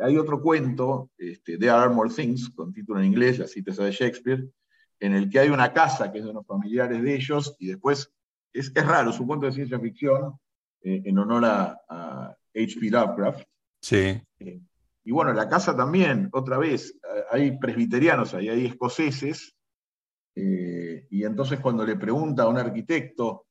hay 0.00 0.16
otro 0.16 0.40
cuento, 0.40 1.10
este, 1.18 1.58
There 1.58 1.70
Are 1.70 1.92
More 1.92 2.14
Things, 2.14 2.50
con 2.50 2.72
título 2.72 3.00
en 3.00 3.06
inglés, 3.06 3.40
la 3.40 3.48
cita 3.48 3.72
de 3.72 3.90
Shakespeare, 3.90 4.48
en 5.00 5.14
el 5.14 5.28
que 5.28 5.40
hay 5.40 5.48
una 5.48 5.72
casa 5.72 6.12
que 6.12 6.18
es 6.18 6.24
de 6.24 6.30
unos 6.30 6.46
familiares 6.46 7.02
de 7.02 7.14
ellos, 7.14 7.56
y 7.58 7.66
después, 7.66 8.12
es, 8.52 8.70
es 8.72 8.86
raro, 8.86 9.10
es 9.10 9.18
un 9.18 9.26
cuento 9.26 9.46
de 9.46 9.52
ciencia 9.52 9.80
ficción, 9.80 10.38
en 10.80 11.18
honor 11.18 11.44
a 11.44 12.36
H.P. 12.54 12.88
Lovecraft. 12.88 13.42
Sí. 13.82 14.20
y 14.38 15.10
bueno, 15.10 15.32
la 15.32 15.48
casa 15.48 15.76
también, 15.76 16.28
otra 16.32 16.56
vez, 16.56 16.96
hay 17.32 17.58
presbiterianos, 17.58 18.32
hay 18.34 18.66
escoceses, 18.66 19.57
eh, 20.40 21.06
y 21.10 21.24
entonces 21.24 21.58
cuando 21.58 21.84
le 21.84 21.96
pregunta 21.96 22.44
a 22.44 22.48
un 22.48 22.58
arquitecto 22.58 23.46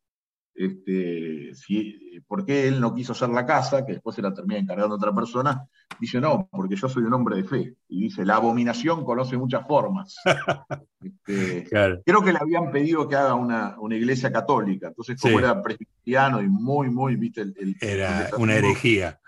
este, 0.56 1.54
si, 1.54 2.22
por 2.28 2.46
qué 2.46 2.68
él 2.68 2.80
no 2.80 2.96
quiso 2.96 3.12
hacer 3.12 3.30
la 3.30 3.46
casa, 3.46 3.86
que 3.86 3.94
después 3.94 4.16
se 4.16 4.22
la 4.22 4.34
termina 4.34 4.60
encargando 4.60 4.96
otra 4.96 5.14
persona, 5.14 5.68
dice, 6.00 6.20
no, 6.20 6.48
porque 6.52 6.76
yo 6.76 6.88
soy 6.88 7.04
un 7.04 7.14
hombre 7.14 7.36
de 7.36 7.44
fe. 7.44 7.76
Y 7.90 8.04
dice, 8.04 8.26
la 8.26 8.38
abominación 8.38 9.04
conoce 9.04 9.38
muchas 9.38 9.66
formas. 9.68 10.16
Este, 11.00 11.68
creo 12.04 12.24
que 12.24 12.34
le 12.34 12.40
habían 12.42 12.72
pedido 12.72 13.08
que 13.08 13.16
haga 13.16 13.36
una, 13.36 13.78
iglesia 13.92 14.32
católica, 14.32 14.88
entonces 14.88 15.22
como 15.22 15.38
era 15.40 15.62
presbiteriano 15.62 16.42
y 16.42 16.50
muy, 16.50 16.90
muy, 16.90 17.16
viste, 17.16 17.42
el, 17.42 17.76
era 17.80 18.30
una 18.40 18.56
herejía. 18.56 19.20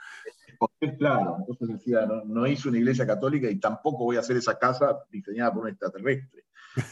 Claro, 0.98 1.38
entonces 1.40 1.78
decía, 1.78 2.06
no, 2.08 2.26
no 2.26 2.48
hice 2.48 2.70
una 2.70 2.80
iglesia 2.80 3.06
católica 3.06 3.50
y 3.50 3.60
tampoco 3.60 4.04
voy 4.04 4.18
a 4.18 4.22
hacer 4.22 4.36
esa 4.38 4.58
casa 4.58 4.98
diseñada 5.12 5.54
por 5.54 5.64
un 5.64 5.70
extraterrestre. 5.70 6.44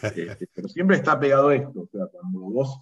Este, 0.04 0.47
pero 0.54 0.67
siempre 0.67 0.97
está 0.97 1.19
pegado 1.19 1.52
esto, 1.52 1.82
o 1.82 1.88
sea, 1.88 2.08
cuando 2.12 2.39
vos 2.39 2.82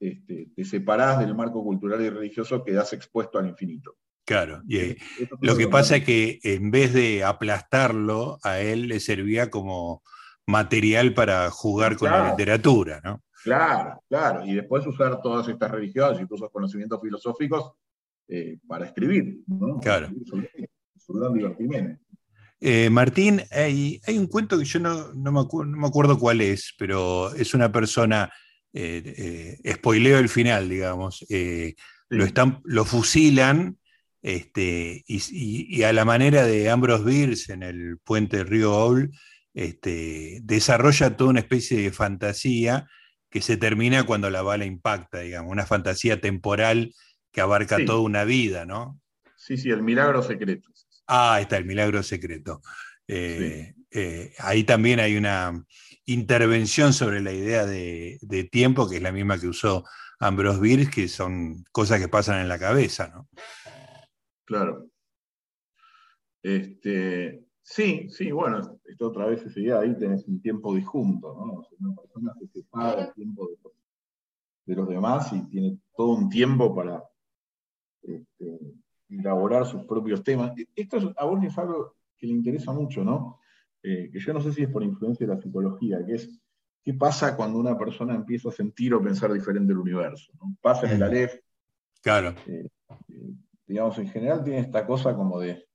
este, 0.00 0.50
te 0.54 0.64
separás 0.64 1.18
del 1.18 1.34
marco 1.34 1.62
cultural 1.62 2.00
y 2.00 2.10
religioso, 2.10 2.64
quedás 2.64 2.92
expuesto 2.92 3.38
al 3.38 3.48
infinito. 3.48 3.96
Claro, 4.24 4.62
y 4.68 4.96
lo 5.40 5.56
que 5.56 5.68
pasa 5.68 5.96
es 5.96 6.04
que 6.04 6.38
en 6.42 6.70
vez 6.70 6.92
de 6.92 7.24
aplastarlo, 7.24 8.38
a 8.42 8.60
él 8.60 8.86
le 8.86 9.00
servía 9.00 9.48
como 9.48 10.02
material 10.46 11.14
para 11.14 11.50
jugar 11.50 11.96
con 11.96 12.10
la 12.10 12.30
literatura, 12.30 13.00
¿no? 13.02 13.22
Claro, 13.42 14.02
claro, 14.08 14.44
y 14.44 14.54
después 14.54 14.86
usar 14.86 15.22
todas 15.22 15.48
estas 15.48 15.70
religiones 15.70 16.20
y 16.20 16.26
todos 16.26 16.42
esos 16.42 16.50
conocimientos 16.50 17.00
filosóficos 17.00 17.72
eh, 18.28 18.58
para 18.66 18.84
escribir, 18.86 19.40
¿no? 19.46 19.78
Claro. 19.78 20.10
divertimento. 21.32 22.02
Eh, 22.60 22.90
Martín, 22.90 23.42
hay, 23.50 24.00
un 24.08 24.26
cuento 24.26 24.58
que 24.58 24.64
yo 24.64 24.80
no, 24.80 25.12
me 25.14 25.86
acuerdo 25.86 26.18
cuál 26.18 26.40
es, 26.40 26.74
pero 26.76 27.32
es 27.34 27.54
una 27.54 27.70
persona, 27.70 28.32
eh, 28.72 29.58
eh, 29.64 29.72
spoileo 29.74 30.18
el 30.18 30.28
final, 30.28 30.68
digamos, 30.68 31.24
lo, 32.08 32.24
están, 32.24 32.60
lo 32.64 32.84
fusilan 32.84 33.78
este, 34.22 35.04
y, 35.06 35.82
a 35.82 35.92
la 35.92 36.04
manera 36.04 36.44
de 36.44 36.68
Ambrose 36.68 37.04
Bierce 37.04 37.52
en 37.52 37.62
el 37.62 37.98
puente 37.98 38.42
Río 38.42 38.74
Owl, 38.74 39.10
este, 39.54 40.40
desarrolla 40.42 41.16
toda 41.16 41.30
una 41.30 41.40
especie 41.40 41.80
de 41.80 41.92
fantasía 41.92 42.86
que 43.30 43.40
se 43.40 43.56
termina 43.56 44.04
cuando 44.04 44.30
la 44.30 44.42
bala 44.42 44.64
impacta, 44.64 45.20
digamos, 45.20 45.52
una 45.52 45.66
fantasía 45.66 46.20
temporal 46.20 46.94
que 47.30 47.40
abarca 47.40 47.84
toda 47.84 48.00
una 48.00 48.24
vida, 48.24 48.66
¿no? 48.66 49.00
Sí, 49.36 49.56
sí, 49.56 49.70
el 49.70 49.82
milagro 49.82 50.22
secreto. 50.22 50.68
Ah, 51.08 51.38
está 51.40 51.56
el 51.56 51.64
milagro 51.64 52.02
secreto. 52.02 52.60
Eh, 53.06 53.74
eh, 53.90 54.34
ahí 54.40 54.64
también 54.64 55.00
hay 55.00 55.16
una 55.16 55.64
intervención 56.04 56.92
sobre 56.92 57.22
la 57.22 57.32
idea 57.32 57.64
de, 57.64 58.48
tiempo, 58.52 58.86
que 58.86 58.96
es 58.96 59.02
la 59.02 59.12
misma 59.12 59.40
que 59.40 59.48
usó 59.48 59.84
Ambrose 60.20 60.60
Bierce, 60.60 60.90
que 60.90 61.08
son 61.08 61.64
cosas 61.72 61.98
que 61.98 62.08
pasan 62.08 62.42
en 62.42 62.48
la 62.48 62.58
cabeza, 62.58 63.08
¿no? 63.08 63.28
Claro. 64.44 64.86
Este, 66.42 67.44
sí, 67.62 68.08
sí, 68.10 68.30
bueno, 68.30 68.78
esto 68.84 69.08
otra 69.08 69.26
vez 69.26 69.42
sería 69.52 69.80
ahí 69.80 69.96
tenés 69.98 70.26
un 70.28 70.40
tiempo 70.40 70.74
disjunto, 70.74 71.34
¿no? 71.34 71.66
una 71.80 71.94
persona 71.96 72.32
que 72.38 72.46
separa 72.48 73.06
el 73.06 73.14
tiempo 73.14 73.48
de, 74.66 74.74
los 74.74 74.88
demás 74.88 75.32
y 75.32 75.40
tiene 75.48 75.78
todo 75.96 76.08
un 76.08 76.28
tiempo 76.28 76.74
para 76.74 77.02
este, 78.02 78.58
elaborar 79.08 79.66
sus 79.66 79.84
propios 79.84 80.22
temas. 80.22 80.56
E, 80.58 80.68
esto 80.76 81.14
a 81.16 81.24
vos 81.24 81.42
es 81.44 81.56
algo 81.58 81.94
que 82.16 82.26
le 82.26 82.32
interesa 82.32 82.72
mucho, 82.72 83.04
¿no? 83.04 83.40
Eh, 83.82 84.10
que 84.12 84.18
yo 84.18 84.32
no 84.32 84.40
sé 84.40 84.52
si 84.52 84.62
es 84.62 84.70
por 84.70 84.82
influencia 84.82 85.26
de 85.26 85.34
la 85.34 85.40
psicología, 85.40 86.04
que 86.04 86.14
es 86.14 86.40
qué 86.82 86.94
pasa 86.94 87.36
cuando 87.36 87.58
una 87.58 87.78
persona 87.78 88.14
empieza 88.14 88.48
a 88.48 88.52
sentir 88.52 88.94
o 88.94 89.02
pensar 89.02 89.32
diferente 89.32 89.72
el 89.72 89.78
universo. 89.78 90.32
Pasa 90.60 90.86
en 90.86 90.96
el 90.96 91.02
Aleph. 91.02 91.40
Claro. 92.02 92.34
Eh, 92.46 92.68
eh, 93.08 93.34
digamos, 93.66 93.98
en 93.98 94.08
general 94.08 94.42
tiene 94.42 94.60
esta 94.60 94.86
cosa 94.86 95.14
como 95.14 95.40
de. 95.40 95.66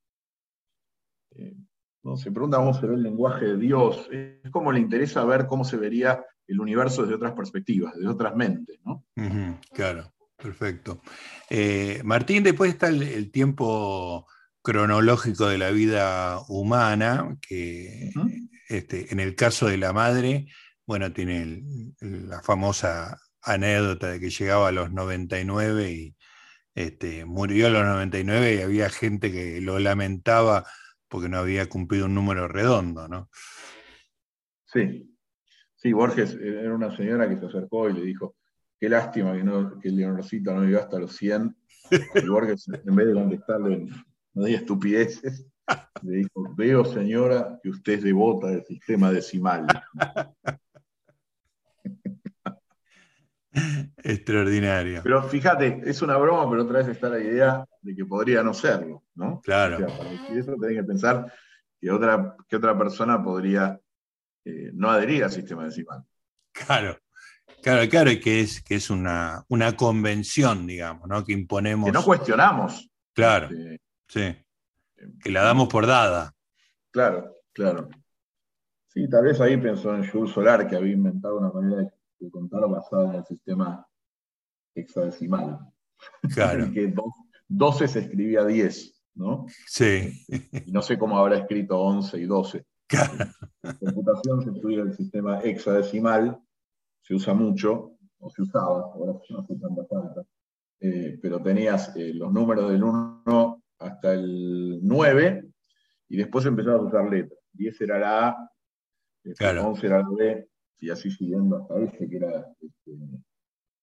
¿no? 2.02 2.16
Se 2.16 2.30
pregunta 2.30 2.58
cómo 2.58 2.74
se 2.74 2.86
ve 2.86 2.94
el 2.94 3.02
lenguaje 3.02 3.46
de 3.46 3.56
Dios. 3.56 4.08
Es 4.10 4.50
como 4.50 4.70
le 4.70 4.80
interesa 4.80 5.24
ver 5.24 5.46
cómo 5.46 5.64
se 5.64 5.76
vería 5.76 6.24
el 6.46 6.60
universo 6.60 7.02
desde 7.02 7.14
otras 7.14 7.32
perspectivas, 7.32 7.94
desde 7.94 8.08
otras 8.08 8.36
mentes, 8.36 8.78
¿no? 8.84 9.02
claro. 9.72 10.13
Perfecto. 10.44 11.00
Eh, 11.48 12.02
Martín, 12.04 12.42
después 12.42 12.70
está 12.70 12.88
el, 12.88 13.30
tiempo 13.30 14.26
cronológico 14.60 15.48
de 15.48 15.56
la 15.56 15.70
vida 15.70 16.38
humana, 16.48 17.38
que 17.40 18.10
este, 18.68 19.10
en 19.10 19.20
el 19.20 19.36
caso 19.36 19.68
de 19.68 19.78
la 19.78 19.94
madre, 19.94 20.46
bueno, 20.84 21.14
tiene 21.14 21.62
la 21.98 22.42
famosa 22.42 23.18
anécdota 23.40 24.10
de 24.10 24.20
que 24.20 24.28
llegaba 24.28 24.68
a 24.68 24.72
los 24.72 24.92
99 24.92 25.90
y 25.90 26.14
este, 26.74 27.24
murió 27.24 27.68
a 27.68 27.70
los 27.70 27.86
99 27.86 28.56
y 28.56 28.60
había 28.60 28.90
gente 28.90 29.32
que 29.32 29.62
lo 29.62 29.78
lamentaba 29.78 30.66
porque 31.08 31.30
no 31.30 31.38
había 31.38 31.70
cumplido 31.70 32.04
un 32.04 32.14
número 32.14 32.48
redondo, 32.48 33.08
¿no? 33.08 33.30
Sí, 34.66 35.10
sí, 35.74 35.94
Borges 35.94 36.34
era 36.34 36.74
una 36.74 36.94
señora 36.94 37.30
que 37.30 37.38
se 37.38 37.46
acercó 37.46 37.88
y 37.88 37.94
le 37.94 38.02
dijo, 38.02 38.36
Qué 38.84 38.90
lástima 38.90 39.32
que, 39.32 39.42
no, 39.42 39.80
que 39.80 39.88
Leonorcito 39.88 40.52
no 40.52 40.62
llegó 40.62 40.78
hasta 40.78 40.98
los 40.98 41.16
100. 41.16 41.56
Y 42.16 42.28
Borges, 42.28 42.68
en 42.68 42.94
vez 42.94 43.06
de 43.06 43.14
contestarle, 43.14 43.88
no 44.34 44.44
diga 44.44 44.58
estupideces. 44.58 45.46
Le 46.02 46.16
dijo, 46.18 46.54
veo 46.54 46.84
señora 46.84 47.58
que 47.62 47.70
usted 47.70 47.94
es 47.94 48.02
devota 48.02 48.48
del 48.48 48.62
sistema 48.66 49.10
decimal. 49.10 49.66
Extraordinario. 53.96 55.00
Pero 55.02 55.22
fíjate, 55.22 55.80
es 55.86 56.02
una 56.02 56.18
broma, 56.18 56.50
pero 56.50 56.64
otra 56.64 56.80
vez 56.80 56.88
está 56.88 57.08
la 57.08 57.20
idea 57.20 57.64
de 57.80 57.96
que 57.96 58.04
podría 58.04 58.42
no 58.42 58.52
serlo, 58.52 59.04
¿no? 59.14 59.40
Claro. 59.40 59.78
para 59.96 60.10
decir 60.10 60.36
eso 60.36 60.56
tenés 60.60 60.76
que 60.76 60.84
pensar 60.84 61.32
que 61.80 61.90
otra, 61.90 62.36
que 62.46 62.56
otra 62.56 62.76
persona 62.76 63.24
podría 63.24 63.80
eh, 64.44 64.72
no 64.74 64.90
adherir 64.90 65.24
al 65.24 65.32
sistema 65.32 65.64
decimal. 65.64 66.04
Claro, 66.52 66.98
claro, 67.64 67.88
claro, 67.88 68.10
que 68.22 68.40
es, 68.40 68.62
que 68.62 68.76
es 68.76 68.90
una, 68.90 69.44
una 69.48 69.76
convención, 69.76 70.66
digamos, 70.66 71.08
¿no? 71.08 71.24
Que 71.24 71.32
imponemos. 71.32 71.86
Que 71.86 71.92
no 71.92 72.04
cuestionamos. 72.04 72.88
Claro, 73.12 73.48
este, 73.50 73.80
sí. 74.08 74.36
Que 75.22 75.30
la 75.30 75.42
damos 75.42 75.68
por 75.68 75.86
dada. 75.86 76.32
Claro, 76.90 77.34
claro. 77.52 77.88
Sí, 78.88 79.08
tal 79.08 79.24
vez 79.24 79.40
ahí 79.40 79.56
pensó 79.56 79.94
en 79.94 80.08
Jules 80.08 80.32
Solar, 80.32 80.68
que 80.68 80.76
había 80.76 80.92
inventado 80.92 81.38
una 81.38 81.50
manera 81.50 81.82
de 81.82 81.90
de 82.24 82.30
contar 82.30 82.68
basada 82.68 83.10
en 83.10 83.14
el 83.16 83.24
sistema 83.24 83.86
hexadecimal. 84.74 85.58
Claro. 86.34 86.64
en 86.64 86.72
que 86.74 86.94
12 87.48 87.88
se 87.88 87.98
escribía 88.00 88.44
10, 88.44 89.02
¿no? 89.14 89.46
Sí. 89.66 90.24
Y 90.66 90.72
no 90.72 90.82
sé 90.82 90.98
cómo 90.98 91.18
habrá 91.18 91.38
escrito 91.38 91.78
11 91.78 92.18
y 92.18 92.24
12. 92.24 92.66
Claro. 92.86 93.12
En 93.62 93.76
computación 93.76 94.42
se 94.42 94.50
estudia 94.50 94.82
el 94.82 94.94
sistema 94.94 95.40
hexadecimal, 95.40 96.38
se 97.04 97.14
usa 97.14 97.34
mucho, 97.34 97.98
o 98.18 98.30
se 98.30 98.42
usaba, 98.42 98.80
ahora 98.94 99.12
no 99.28 99.38
hace 99.40 99.56
tanta 99.56 99.84
falta, 99.84 100.24
eh, 100.80 101.18
pero 101.20 101.42
tenías 101.42 101.94
eh, 101.96 102.14
los 102.14 102.32
números 102.32 102.72
del 102.72 102.82
1 102.82 103.62
hasta 103.78 104.14
el 104.14 104.80
9 104.82 105.44
y 106.08 106.16
después 106.16 106.46
empezabas 106.46 106.80
a 106.80 106.84
usar 106.84 107.10
letras. 107.10 107.38
10 107.52 107.80
era 107.82 107.98
la 107.98 108.28
A, 108.28 108.50
11 109.24 109.86
era 109.86 109.98
la 109.98 110.08
B, 110.08 110.48
y 110.78 110.90
así 110.90 111.10
siguiendo 111.10 111.58
hasta 111.58 111.78
ese, 111.80 112.08
que 112.08 112.16
era 112.16 112.46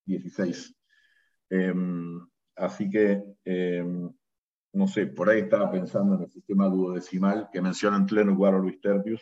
16. 0.05 0.57
Este, 0.57 0.75
em, 1.49 2.19
así 2.55 2.89
que, 2.89 3.23
em, 3.45 4.12
no 4.73 4.88
sé, 4.88 5.05
por 5.05 5.29
ahí 5.29 5.41
estaba 5.41 5.71
pensando 5.71 6.15
en 6.15 6.23
el 6.23 6.29
sistema 6.29 6.67
duodecimal 6.67 7.49
que 7.51 7.62
mencionan 7.62 8.07
Tlenus 8.07 8.36
Guaro 8.38 8.60
Luis 8.60 8.81
Terpius, 8.81 9.21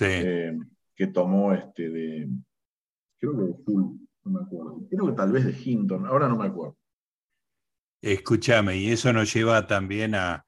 em, 0.00 0.58
que 0.94 1.06
tomó 1.08 1.52
este 1.52 1.90
de, 1.90 2.28
creo 3.32 3.36
que 3.36 3.52
de 3.52 3.64
Full, 3.64 3.82
no 4.24 4.30
me 4.30 4.40
acuerdo, 4.44 4.86
creo 4.88 5.06
que 5.06 5.12
tal 5.12 5.32
vez 5.32 5.44
de 5.44 5.56
Hinton, 5.64 6.06
ahora 6.06 6.28
no 6.28 6.36
me 6.36 6.46
acuerdo. 6.46 6.76
Escúchame, 8.02 8.76
y 8.76 8.90
eso 8.90 9.12
nos 9.12 9.32
lleva 9.32 9.66
también 9.66 10.14
a, 10.14 10.44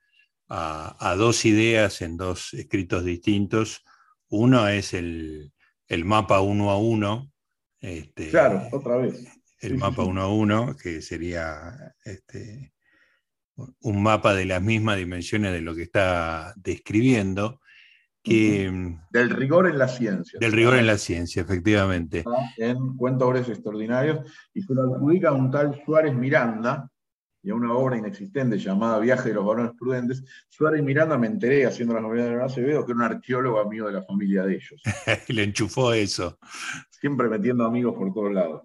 a 0.49 1.14
dos 1.17 1.45
ideas 1.45 2.03
en 2.03 2.17
dos 2.17 2.55
escritos 2.55 3.05
distintos. 3.05 3.85
Uno 4.29 4.69
es 4.69 4.95
el, 4.95 5.53
el 5.88 6.05
mapa 6.05 6.41
uno 6.41 6.71
a 6.71 6.79
uno. 6.79 7.33
Este, 7.81 8.31
claro, 8.31 8.69
otra 8.73 8.97
vez. 8.97 9.27
El 9.61 9.77
mapa 9.77 10.05
uno 10.05 10.23
a 10.23 10.33
uno, 10.33 10.77
que 10.77 11.03
sería 11.03 11.95
este, 12.05 12.73
un 13.81 14.03
mapa 14.03 14.35
de 14.35 14.45
las 14.45 14.62
mismas 14.62 14.99
dimensiones 14.99 15.53
de 15.53 15.62
lo 15.62 15.75
que 15.75 15.83
está 15.83 16.55
describiendo. 16.57 17.61
Mm, 18.29 19.01
del 19.11 19.31
rigor 19.31 19.69
en 19.69 19.79
la 19.79 19.88
ciencia. 19.88 20.38
Del 20.38 20.53
rigor 20.53 20.77
en 20.77 20.87
la 20.87 20.99
ciencia, 20.99 21.43
efectivamente. 21.43 22.25
En 22.57 22.97
Cuentos 22.97 23.49
Extraordinarios, 23.49 24.21
y 24.55 24.62
se 24.62 24.75
lo 24.75 24.83
adjudica 24.95 25.31
a 25.31 25.33
un 25.33 25.51
tal 25.51 25.81
Suárez 25.85 26.14
Miranda, 26.14 26.91
y 27.43 27.51
a 27.51 27.55
una 27.55 27.73
obra 27.73 27.97
inexistente 27.97 28.59
llamada 28.59 28.99
Viaje 28.99 29.29
de 29.29 29.37
los 29.37 29.47
varones 29.47 29.73
prudentes, 29.79 30.25
Suárez 30.49 30.83
Miranda 30.83 31.17
me 31.17 31.29
enteré 31.29 31.67
haciendo 31.67 31.95
las 31.95 32.03
novedades 32.03 32.37
de 32.37 32.45
Acevedo 32.45 32.85
que 32.85 32.93
era 32.93 32.99
un 32.99 33.05
arqueólogo 33.05 33.61
amigo 33.61 33.87
de 33.87 33.93
la 33.93 34.03
familia 34.03 34.43
de 34.43 34.57
ellos. 34.57 34.83
Le 35.29 35.45
enchufó 35.45 35.93
eso. 35.93 36.38
Siempre 36.91 37.29
metiendo 37.29 37.64
amigos 37.64 37.95
por 37.95 38.12
todos 38.12 38.33
lados. 38.33 38.62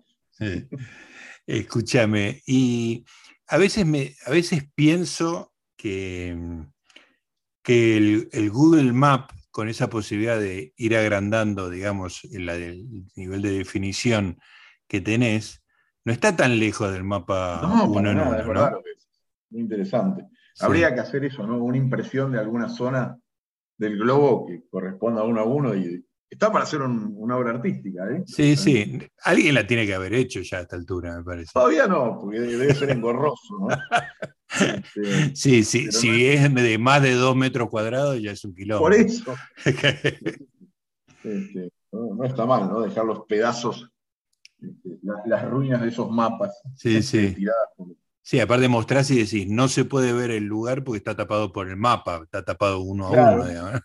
Escúchame, 1.45 2.41
y 2.47 3.05
a 3.47 3.57
veces, 3.57 3.85
me, 3.85 4.15
a 4.25 4.31
veces 4.31 4.67
pienso 4.73 5.53
que, 5.77 6.65
que 7.61 7.97
el, 8.31 8.49
Google 8.49 8.91
Map, 8.93 9.31
con 9.53 9.69
esa 9.69 9.87
posibilidad 9.87 10.39
de 10.39 10.73
ir 10.77 10.97
agrandando, 10.97 11.69
digamos, 11.69 12.23
el, 12.23 12.49
el 12.49 13.05
nivel 13.15 13.43
de 13.43 13.51
definición 13.51 14.39
que 14.87 14.99
tenés, 14.99 15.63
no 16.05 16.11
está 16.11 16.35
tan 16.35 16.57
lejos 16.57 16.91
del 16.91 17.03
mapa 17.03 17.59
no, 17.61 17.85
uno 17.85 18.09
en 18.09 18.17
Es 18.17 18.47
verdad. 18.47 18.73
Muy 19.51 19.61
interesante. 19.61 20.25
Habría 20.59 20.91
que 20.95 21.01
hacer 21.01 21.25
eso, 21.25 21.45
¿no? 21.45 21.63
Una 21.63 21.77
impresión 21.77 22.31
de 22.31 22.39
alguna 22.39 22.67
zona 22.67 23.15
del 23.77 23.99
globo 23.99 24.47
que 24.47 24.63
corresponda 24.71 25.21
a 25.21 25.25
uno 25.25 25.41
a 25.41 25.45
uno 25.45 25.75
y 25.75 26.03
está 26.27 26.51
para 26.51 26.63
hacer 26.63 26.81
una 26.81 27.37
obra 27.37 27.51
artística, 27.51 28.09
¿eh? 28.09 28.23
Sí, 28.25 28.55
sí. 28.55 28.99
Alguien 29.23 29.53
la 29.53 29.67
tiene 29.67 29.85
que 29.85 29.93
haber 29.93 30.15
hecho 30.15 30.41
ya 30.41 30.57
a 30.57 30.61
esta 30.61 30.75
altura, 30.75 31.15
me 31.15 31.23
parece. 31.23 31.51
Todavía 31.53 31.85
no, 31.85 32.17
porque 32.19 32.39
debe 32.39 32.73
ser 32.73 32.89
engorroso, 32.89 33.59
¿no? 33.59 33.67
Este, 34.59 34.83
sí, 35.35 35.63
sí. 35.63 35.91
Si 35.91 36.27
es 36.27 36.53
de 36.53 36.77
más 36.77 37.01
de 37.01 37.13
dos 37.13 37.35
metros 37.35 37.69
cuadrados, 37.69 38.21
ya 38.21 38.31
es 38.31 38.43
un 38.45 38.53
kilómetro. 38.53 38.79
Por 38.79 38.93
eso. 38.93 39.35
Este, 41.25 41.71
no, 41.89 42.25
está 42.25 42.45
mal, 42.45 42.67
¿no? 42.67 42.81
Dejar 42.81 43.05
los 43.05 43.21
pedazos 43.25 43.89
este, 44.61 44.99
las, 45.25 45.49
ruinas 45.49 45.81
de 45.81 45.87
esos 45.87 46.11
mapas. 46.11 46.61
Sí, 46.75 47.01
sí. 47.01 47.33
Sí, 48.21 48.41
aparte 48.41 48.67
mostrás 48.67 49.09
y 49.11 49.19
decís, 49.19 49.47
no 49.47 49.69
se 49.69 49.85
puede 49.85 50.11
ver 50.11 50.31
el 50.31 50.43
lugar 50.43 50.83
porque 50.83 50.97
está 50.97 51.15
tapado 51.15 51.53
por 51.53 51.69
el 51.69 51.77
mapa, 51.77 52.21
está 52.23 52.43
tapado 52.43 52.81
uno 52.81 53.07
a 53.07 53.11
uno. 53.11 53.81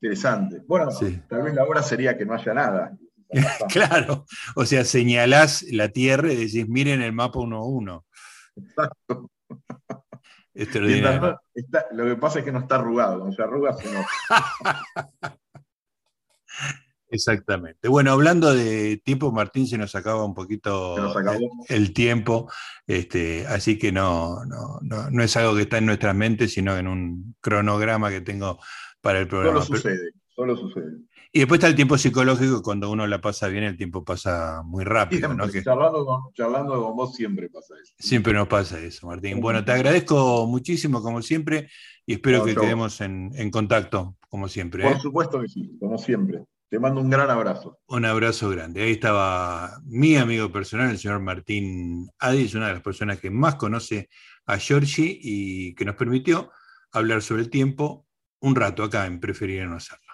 Interesante. 0.00 0.62
Bueno, 0.66 0.88
tal 1.28 1.42
vez 1.42 1.54
la 1.54 1.64
obra 1.64 1.82
sería 1.82 2.16
que 2.16 2.26
no 2.26 2.34
haya 2.34 2.52
nada. 2.52 2.98
claro, 3.72 4.24
o 4.54 4.64
sea, 4.64 4.84
señalás 4.84 5.62
la 5.70 5.88
Tierra 5.88 6.32
y 6.32 6.36
decís, 6.36 6.68
miren 6.68 7.02
el 7.02 7.12
mapa 7.12 7.40
uno 7.40 7.58
a 7.58 7.66
uno. 7.66 8.06
Exacto. 8.54 9.30
Extraordinario. 10.54 11.38
lo 11.92 12.04
que 12.04 12.16
pasa 12.16 12.38
es 12.38 12.44
que 12.44 12.52
no 12.52 12.60
está 12.60 12.76
arrugado, 12.76 13.24
no 13.24 13.32
se 13.32 13.42
arruga, 13.42 13.74
sino. 13.74 14.00
Exactamente. 17.08 17.88
Bueno, 17.88 18.12
hablando 18.12 18.52
de 18.52 18.96
tiempo, 19.04 19.30
Martín, 19.30 19.66
se 19.66 19.78
nos 19.78 19.94
acaba 19.94 20.24
un 20.24 20.34
poquito 20.34 20.96
el, 21.68 21.92
tiempo, 21.92 22.50
este, 22.86 23.46
así 23.46 23.78
que 23.78 23.92
no, 23.92 24.44
no, 24.44 25.22
es 25.22 25.36
algo 25.36 25.54
que 25.54 25.62
está 25.62 25.78
en 25.78 25.86
nuestras 25.86 26.14
mentes, 26.16 26.52
sino 26.52 26.76
en 26.76 26.88
un 26.88 27.36
cronograma 27.40 28.10
que 28.10 28.22
tengo 28.22 28.58
para 29.00 29.20
el 29.20 29.28
programa. 29.28 29.62
Solo 29.62 29.78
sucede, 29.78 30.12
solo 30.34 30.56
sucede. 30.56 30.92
Y 31.36 31.40
después 31.40 31.58
está 31.58 31.68
el 31.68 31.74
tiempo 31.74 31.98
psicológico, 31.98 32.62
cuando 32.62 32.90
uno 32.90 33.06
la 33.06 33.20
pasa 33.20 33.48
bien, 33.48 33.64
el 33.64 33.76
tiempo 33.76 34.02
pasa 34.02 34.62
muy 34.64 34.84
rápido. 34.84 35.28
charlando, 35.62 36.06
con, 36.06 36.96
vos 36.96 37.14
siempre 37.14 37.50
pasa 37.50 37.74
eso. 37.74 37.92
Siempre 37.98 38.32
nos 38.32 38.48
pasa 38.48 38.80
eso, 38.80 39.06
Martín. 39.06 39.38
Bueno, 39.38 39.62
te 39.62 39.70
agradezco 39.70 40.46
muchísimo, 40.46 41.02
como 41.02 41.20
siempre, 41.20 41.68
y 42.06 42.14
espero 42.14 42.42
que 42.42 42.54
quedemos 42.54 43.02
en, 43.02 43.32
en, 43.34 43.50
contacto, 43.50 44.16
como 44.30 44.48
siempre. 44.48 44.84
Por 44.84 44.92
¿eh? 44.92 44.98
supuesto 44.98 45.38
que 45.42 45.48
sí, 45.48 45.76
como 45.78 45.98
siempre. 45.98 46.42
Te 46.70 46.78
mando 46.78 47.02
un 47.02 47.10
gran 47.10 47.28
abrazo. 47.28 47.80
Un 47.86 48.06
abrazo 48.06 48.48
grande. 48.48 48.84
Ahí 48.84 48.92
estaba 48.92 49.78
mi 49.84 50.16
amigo 50.16 50.50
personal, 50.50 50.88
el 50.88 50.96
señor 50.96 51.20
Martín 51.20 52.08
Adis, 52.18 52.54
una 52.54 52.68
de 52.68 52.72
las 52.72 52.82
personas 52.82 53.20
que 53.20 53.28
más 53.28 53.56
conoce 53.56 54.08
a 54.46 54.56
Giorgi 54.56 55.20
y 55.20 55.74
que 55.74 55.84
nos 55.84 55.96
permitió 55.96 56.50
hablar 56.92 57.20
sobre 57.20 57.42
el 57.42 57.50
tiempo 57.50 58.06
un 58.40 58.54
rato 58.54 58.84
acá 58.84 59.04
en 59.04 59.20
Preferir 59.20 59.66
no 59.66 59.76
hacerlo. 59.76 60.05